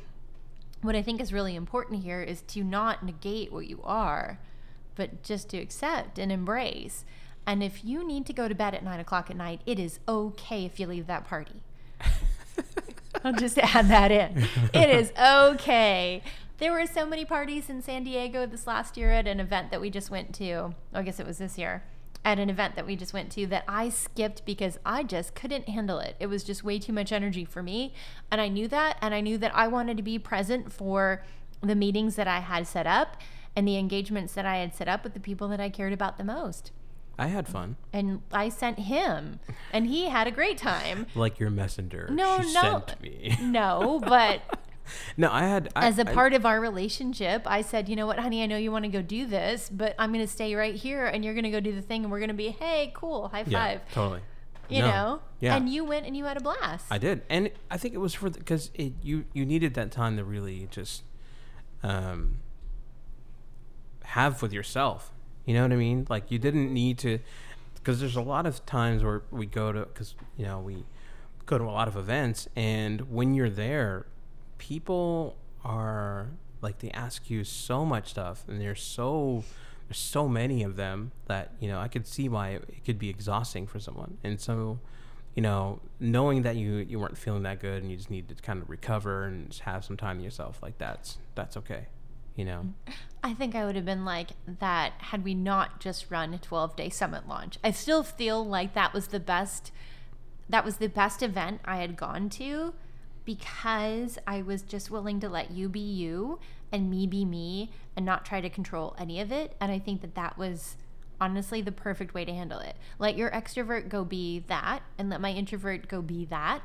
what 0.82 0.98
I 0.98 1.02
think 1.02 1.22
is 1.22 1.32
really 1.32 1.56
important 1.56 2.04
here 2.04 2.22
is 2.22 2.42
to 2.42 2.62
not 2.62 3.06
negate 3.06 3.54
what 3.54 3.68
you 3.68 3.80
are, 3.86 4.40
but 4.96 5.24
just 5.24 5.48
to 5.50 5.58
accept 5.58 6.20
and 6.20 6.30
embrace. 6.30 7.06
And 7.46 7.62
if 7.62 7.84
you 7.84 8.06
need 8.08 8.26
to 8.28 8.34
go 8.34 8.48
to 8.48 8.56
bed 8.56 8.74
at 8.74 8.84
nine 8.84 9.00
o'clock 9.00 9.30
at 9.30 9.36
night, 9.36 9.62
it 9.66 9.80
is 9.80 10.00
okay 10.08 10.66
if 10.66 10.80
you 10.80 10.88
leave 10.88 11.08
that 11.08 11.26
party. 11.26 11.64
I'll 13.24 13.34
just 13.34 13.58
add 13.58 13.88
that 13.90 14.12
in. 14.12 14.48
It 14.74 14.90
is 14.90 15.12
okay. 15.20 16.22
There 16.58 16.72
were 16.72 16.86
so 16.86 17.06
many 17.06 17.26
parties 17.26 17.70
in 17.70 17.82
San 17.82 18.04
Diego 18.04 18.46
this 18.46 18.68
last 18.68 18.96
year 18.96 19.12
at 19.12 19.28
an 19.28 19.40
event 19.40 19.72
that 19.72 19.82
we 19.82 19.90
just 19.90 20.10
went 20.10 20.34
to. 20.36 20.52
Oh, 20.54 20.74
I 20.94 21.02
guess 21.02 21.20
it 21.20 21.28
was 21.28 21.38
this 21.38 21.58
year. 21.58 21.84
At 22.26 22.40
an 22.40 22.50
event 22.50 22.76
that 22.76 22.86
we 22.86 22.96
just 22.96 23.14
went 23.14 23.32
to 23.34 23.46
that 23.48 23.66
I 23.68 23.90
skipped 23.90 24.46
because 24.46 24.80
I 24.86 25.04
just 25.04 25.36
couldn't 25.36 25.68
handle 25.68 26.00
it. 26.00 26.16
It 26.20 26.28
was 26.28 26.44
just 26.44 26.64
way 26.64 26.80
too 26.80 26.94
much 26.94 27.12
energy 27.12 27.44
for 27.44 27.62
me. 27.62 27.94
And 28.32 28.40
I 28.40 28.48
knew 28.48 28.68
that. 28.70 28.98
And 29.02 29.14
I 29.14 29.20
knew 29.20 29.38
that 29.40 29.54
I 29.54 29.68
wanted 29.68 29.98
to 29.98 30.04
be 30.04 30.18
present 30.18 30.72
for 30.72 31.26
the 31.62 31.76
meetings 31.76 32.16
that 32.16 32.28
I 32.28 32.40
had 32.40 32.66
set 32.66 32.88
up 32.88 33.18
and 33.56 33.68
the 33.68 33.78
engagements 33.78 34.34
that 34.34 34.46
I 34.46 34.58
had 34.58 34.74
set 34.74 34.88
up 34.88 35.04
with 35.04 35.14
the 35.14 35.20
people 35.20 35.48
that 35.50 35.60
I 35.60 35.70
cared 35.70 35.94
about 35.94 36.18
the 36.18 36.24
most. 36.24 36.72
I 37.18 37.28
had 37.28 37.48
fun. 37.48 37.76
And 37.94 38.22
I 38.32 38.50
sent 38.50 38.80
him, 38.80 39.40
and 39.72 39.86
he 39.88 40.10
had 40.10 40.26
a 40.28 40.32
great 40.32 40.58
time. 40.58 41.06
Like 41.16 41.40
your 41.40 41.50
messenger. 41.52 42.08
No, 42.12 42.42
she 42.42 42.54
no. 42.54 42.62
sent 42.88 43.02
me. 43.02 43.38
No, 43.42 44.02
but 44.06 44.42
no, 45.18 45.30
I 45.32 45.44
had 45.44 45.70
I, 45.76 45.88
as 45.88 46.00
a 46.00 46.10
I- 46.10 46.14
part 46.14 46.34
of 46.34 46.46
our 46.46 46.60
relationship, 46.60 47.44
I 47.46 47.62
said, 47.62 47.88
you 47.88 47.96
know 47.96 48.08
what, 48.08 48.18
honey, 48.20 48.42
I 48.42 48.48
know 48.48 48.58
you 48.58 48.72
want 48.72 48.86
to 48.86 48.90
go 48.92 49.02
do 49.04 49.26
this, 49.28 49.70
but 49.70 49.94
I'm 50.00 50.12
going 50.12 50.26
to 50.26 50.32
stay 50.32 50.56
right 50.56 50.76
here 50.76 51.06
and 51.06 51.24
you're 51.24 51.34
going 51.36 51.44
to 51.44 51.52
go 51.52 51.60
do 51.60 51.72
the 51.74 51.82
thing 51.84 52.04
and 52.04 52.12
we're 52.12 52.20
going 52.20 52.30
to 52.30 52.34
be, 52.36 52.50
hey, 52.50 52.92
cool, 52.96 53.28
high 53.30 53.44
yeah, 53.48 53.60
five. 53.68 53.82
totally. 53.94 54.22
You 54.70 54.80
No. 54.82 54.88
know? 54.88 55.22
Yeah. 55.40 55.56
And 55.56 55.70
you 55.70 55.84
went 55.84 56.06
and 56.08 56.18
you 56.18 56.26
had 56.26 56.38
a 56.38 56.40
blast. 56.42 56.86
I 56.90 56.98
did, 56.98 57.22
and 57.30 57.52
I 57.70 57.78
think 57.78 57.94
it 57.94 57.98
was 58.00 58.14
for 58.16 58.30
because 58.30 58.72
you 58.78 59.26
you 59.34 59.46
needed 59.46 59.74
that 59.76 59.92
time 59.92 60.16
to 60.18 60.24
really 60.24 60.68
just 60.72 61.04
um 61.84 62.38
have 64.04 64.42
with 64.42 64.54
yourself. 64.54 65.12
You 65.46 65.54
know 65.54 65.64
what 65.64 65.72
I 65.72 65.76
mean? 65.76 66.08
Like 66.10 66.32
you 66.32 66.40
didn't 66.40 66.74
need 66.74 66.98
to 67.00 67.20
because 67.76 68.00
there's 68.00 68.16
a 68.16 68.22
lot 68.22 68.46
of 68.46 68.66
times 68.66 69.04
where 69.04 69.24
we 69.30 69.46
go 69.46 69.72
to 69.72 69.82
because 69.82 70.16
you 70.38 70.46
know 70.46 70.60
we 70.60 70.86
go 71.46 71.58
to 71.58 71.64
a 71.64 71.72
lot 71.72 71.88
of 71.88 71.98
events 71.98 72.48
and 72.56 73.02
when 73.12 73.34
you're 73.34 73.50
there, 73.50 74.06
people 74.58 75.36
are 75.64 76.30
like 76.62 76.80
they 76.80 76.92
ask 76.92 77.30
you 77.30 77.44
so 77.44 77.86
much 77.86 78.10
stuff 78.10 78.44
and 78.48 78.60
there's 78.60 78.82
so 78.82 79.44
there's 79.88 79.98
so 79.98 80.28
many 80.28 80.64
of 80.64 80.76
them 80.78 81.12
that 81.28 81.52
you 81.60 81.68
know 81.68 81.80
I 81.80 81.88
could 81.88 82.08
see 82.08 82.30
why 82.30 82.52
it 82.52 82.86
could 82.86 82.98
be 82.98 83.10
exhausting 83.10 83.68
for 83.68 83.80
someone 83.80 84.18
and 84.24 84.40
so 84.40 84.80
you 85.36 85.42
know 85.42 85.80
knowing 86.00 86.44
that 86.44 86.56
you 86.56 86.76
you 86.76 87.00
weren't 87.00 87.18
feeling 87.18 87.44
that 87.44 87.60
good 87.60 87.82
and 87.82 87.92
you 87.92 87.98
just 87.98 88.10
need 88.10 88.30
to 88.30 88.36
kind 88.36 88.62
of 88.62 88.70
recover 88.70 89.26
and 89.26 89.50
just 89.50 89.64
have 89.64 89.84
some 89.84 89.98
time 89.98 90.18
to 90.18 90.24
yourself 90.24 90.60
like 90.62 90.78
that's 90.78 91.18
that's 91.36 91.58
okay 91.58 91.88
you 92.36 92.46
know 92.46 92.66
I 93.24 93.34
think 93.34 93.56
I 93.56 93.66
would 93.66 93.78
have 93.78 93.86
been 93.86 94.04
like 94.04 94.32
that 94.60 94.94
had 94.98 95.24
we 95.24 95.34
not 95.34 95.80
just 95.80 96.12
run 96.12 96.34
a 96.34 96.38
12 96.38 96.76
day 96.76 96.90
summit 96.90 97.28
launch. 97.28 97.58
I 97.64 97.72
still 97.72 98.04
feel 98.04 98.46
like 98.46 98.74
that 98.74 98.94
was 98.94 99.08
the 99.08 99.20
best 99.20 99.72
that 100.50 100.66
was 100.66 100.78
the 100.78 100.90
best 100.90 101.24
event 101.24 101.62
I 101.64 101.78
had 101.78 101.96
gone 101.96 102.30
to 102.32 102.74
because 103.24 104.20
I 104.28 104.42
was 104.42 104.62
just 104.62 104.92
willing 104.92 105.22
to 105.22 105.30
let 105.30 105.52
you 105.52 105.70
be 105.70 105.80
you 105.80 106.40
and 106.70 106.90
me 106.90 107.08
be 107.08 107.24
me 107.24 107.72
and 107.96 108.06
not 108.06 108.26
try 108.26 108.42
to 108.42 108.50
control 108.50 108.94
any 109.00 109.22
of 109.22 109.32
it. 109.32 109.56
And 109.62 109.72
I 109.72 109.80
think 109.80 110.02
that 110.02 110.16
that 110.16 110.38
was 110.38 110.76
honestly 111.22 111.62
the 111.62 111.72
perfect 111.72 112.14
way 112.14 112.26
to 112.26 112.34
handle 112.34 112.60
it. 112.60 112.76
Let 113.00 113.16
your 113.16 113.32
extrovert 113.32 113.88
go 113.88 114.04
be 114.04 114.40
that 114.48 114.82
and 114.98 115.10
let 115.10 115.22
my 115.22 115.32
introvert 115.32 115.88
go 115.88 116.02
be 116.02 116.26
that 116.26 116.62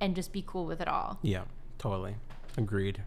and 0.00 0.14
just 0.14 0.32
be 0.32 0.44
cool 0.46 0.66
with 0.66 0.80
it 0.80 0.86
all. 0.86 1.18
Yeah, 1.22 1.44
totally. 1.78 2.14
Agreed. 2.56 3.02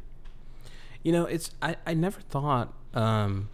You 1.04 1.12
know, 1.12 1.26
it's 1.26 1.52
I, 1.62 1.76
I 1.86 1.94
never 1.94 2.20
thought 2.20 2.74
um, 2.94 3.50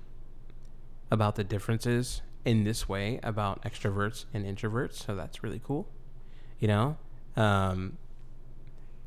about 1.12 1.36
the 1.36 1.43
differences 1.43 2.21
in 2.43 2.63
this 2.63 2.88
way 2.88 3.19
about 3.23 3.63
extroverts 3.63 4.25
and 4.34 4.45
introverts, 4.45 4.93
so 5.05 5.15
that's 5.15 5.43
really 5.43 5.62
cool. 5.63 5.88
You 6.60 6.67
know, 6.67 6.97
um, 7.36 7.97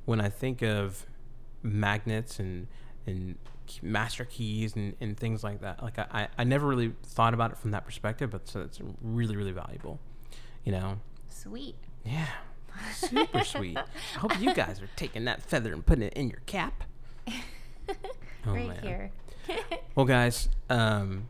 when 0.05 0.21
I 0.21 0.29
think 0.29 0.63
of 0.63 1.07
magnets 1.63 2.39
and 2.39 2.69
and 3.07 3.37
master 3.83 4.25
keys 4.25 4.77
and, 4.77 4.95
and 5.01 5.17
things 5.17 5.43
like 5.43 5.61
that, 5.61 5.83
like 5.83 5.99
I, 5.99 6.29
I 6.37 6.45
never 6.45 6.67
really 6.67 6.95
thought 7.05 7.35
about 7.35 7.53
it 7.53 7.59
from 7.59 7.73
that 7.73 7.85
perspective, 7.85 8.31
but 8.31 8.49
so 8.49 8.61
it's 8.61 8.81
really 9.03 9.37
really 9.37 9.53
valuable. 9.53 9.99
You 10.65 10.73
know. 10.73 11.01
Sweet. 11.29 11.77
Yeah. 12.05 12.27
Super 12.95 13.45
sweet. 13.45 13.79
I 13.79 14.19
hope 14.19 14.41
you 14.41 14.55
guys 14.55 14.81
are 14.81 14.91
taking 14.97 15.25
that 15.25 15.43
feather 15.43 15.73
and 15.73 15.85
putting 15.85 16.05
it 16.05 16.13
in 16.15 16.29
your 16.29 16.41
cap. 16.47 16.85
Oh, 18.47 18.53
right 18.53 18.69
man. 18.69 18.83
here. 18.83 19.11
well, 19.95 20.07
guys, 20.07 20.49
um, 20.71 21.29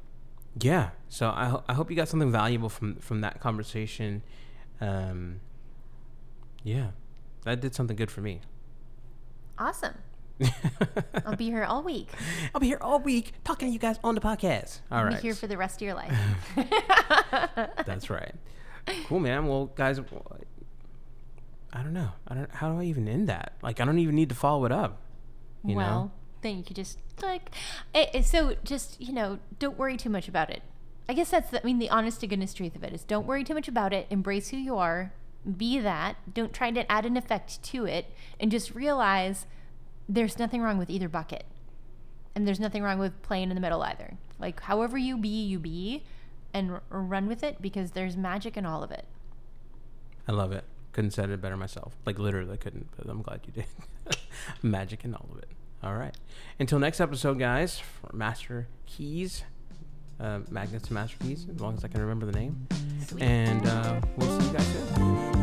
yeah. 0.60 0.90
So 1.08 1.32
I, 1.34 1.46
ho- 1.46 1.64
I 1.68 1.74
hope 1.74 1.90
you 1.90 1.96
got 1.96 2.08
something 2.08 2.30
valuable 2.30 2.68
from 2.68 2.96
from 2.96 3.20
that 3.22 3.40
conversation. 3.40 4.22
Um, 4.80 5.40
yeah, 6.62 6.88
that 7.44 7.60
did 7.60 7.74
something 7.74 7.96
good 7.96 8.10
for 8.10 8.20
me. 8.20 8.40
Awesome. 9.58 9.94
I'll 11.26 11.36
be 11.36 11.46
here 11.46 11.64
all 11.64 11.82
week. 11.82 12.08
I'll 12.54 12.60
be 12.60 12.68
here 12.68 12.78
all 12.80 13.00
week 13.00 13.32
talking 13.42 13.68
to 13.68 13.72
you 13.72 13.78
guys 13.78 13.98
on 14.04 14.14
the 14.14 14.20
podcast. 14.20 14.80
All 14.90 14.98
I'll 14.98 15.04
right. 15.06 15.16
Be 15.16 15.22
here 15.22 15.34
for 15.34 15.46
the 15.48 15.56
rest 15.56 15.76
of 15.76 15.86
your 15.86 15.94
life. 15.94 16.12
That's 17.86 18.08
right. 18.08 18.34
Cool, 19.06 19.18
man. 19.18 19.46
Well, 19.46 19.66
guys, 19.66 19.98
I 21.72 21.82
don't 21.82 21.92
know. 21.92 22.10
I 22.28 22.34
don't. 22.34 22.50
How 22.50 22.72
do 22.72 22.80
I 22.80 22.84
even 22.84 23.08
end 23.08 23.28
that? 23.28 23.54
Like, 23.62 23.80
I 23.80 23.84
don't 23.84 23.98
even 23.98 24.14
need 24.14 24.28
to 24.28 24.34
follow 24.34 24.64
it 24.64 24.72
up. 24.72 25.02
You 25.64 25.76
well, 25.76 25.90
know? 26.04 26.10
Then 26.42 26.56
you 26.58 26.64
could 26.64 26.76
just 26.76 26.98
like. 27.22 27.50
It, 27.94 28.10
it, 28.14 28.24
so 28.24 28.56
just 28.64 29.00
you 29.00 29.12
know, 29.12 29.38
don't 29.58 29.78
worry 29.78 29.96
too 29.96 30.10
much 30.10 30.28
about 30.28 30.50
it. 30.50 30.62
I 31.08 31.14
guess 31.14 31.30
that's 31.30 31.50
the, 31.50 31.62
I 31.62 31.64
mean 31.64 31.78
the 31.78 31.90
honest 31.90 32.20
to 32.20 32.26
goodness 32.26 32.54
truth 32.54 32.76
of 32.76 32.84
it 32.84 32.92
is 32.92 33.02
don't 33.02 33.26
worry 33.26 33.44
too 33.44 33.54
much 33.54 33.68
about 33.68 33.92
it. 33.92 34.06
Embrace 34.10 34.48
who 34.48 34.56
you 34.56 34.76
are. 34.76 35.12
Be 35.56 35.78
that. 35.78 36.16
Don't 36.34 36.52
try 36.52 36.70
to 36.70 36.90
add 36.90 37.06
an 37.06 37.16
effect 37.16 37.62
to 37.64 37.86
it, 37.86 38.06
and 38.38 38.50
just 38.50 38.74
realize 38.74 39.46
there's 40.08 40.38
nothing 40.38 40.62
wrong 40.62 40.78
with 40.78 40.90
either 40.90 41.08
bucket, 41.08 41.44
and 42.34 42.46
there's 42.46 42.60
nothing 42.60 42.82
wrong 42.82 42.98
with 42.98 43.22
playing 43.22 43.50
in 43.50 43.54
the 43.54 43.60
middle 43.60 43.82
either. 43.82 44.16
Like 44.38 44.60
however 44.60 44.98
you 44.98 45.16
be, 45.16 45.28
you 45.28 45.58
be, 45.58 46.04
and 46.52 46.72
r- 46.72 46.82
run 46.90 47.26
with 47.26 47.42
it 47.42 47.62
because 47.62 47.92
there's 47.92 48.16
magic 48.16 48.56
in 48.56 48.66
all 48.66 48.82
of 48.82 48.90
it. 48.90 49.06
I 50.26 50.32
love 50.32 50.52
it 50.52 50.64
couldn't 50.98 51.12
said 51.12 51.30
it 51.30 51.40
better 51.40 51.56
myself. 51.56 51.94
Like 52.04 52.18
literally, 52.18 52.56
couldn't. 52.56 52.88
But 52.96 53.08
I'm 53.08 53.22
glad 53.22 53.42
you 53.46 53.52
did. 53.52 53.66
Magic 54.62 55.04
in 55.04 55.14
all 55.14 55.28
of 55.30 55.38
it. 55.38 55.48
All 55.82 55.94
right. 55.94 56.16
Until 56.58 56.78
next 56.78 57.00
episode, 57.00 57.38
guys. 57.38 57.78
For 57.78 58.14
Master 58.14 58.66
Keys, 58.86 59.44
uh, 60.18 60.40
magnets 60.50 60.88
and 60.88 60.94
master 60.94 61.16
keys, 61.20 61.46
as 61.52 61.60
long 61.60 61.74
as 61.74 61.84
I 61.84 61.88
can 61.88 62.00
remember 62.00 62.26
the 62.26 62.32
name. 62.32 62.66
Sweet. 63.06 63.22
And 63.22 63.66
uh, 63.66 64.00
we'll 64.16 64.40
see 64.40 64.46
you 64.48 64.52
guys 64.52 64.66
soon. 64.96 65.37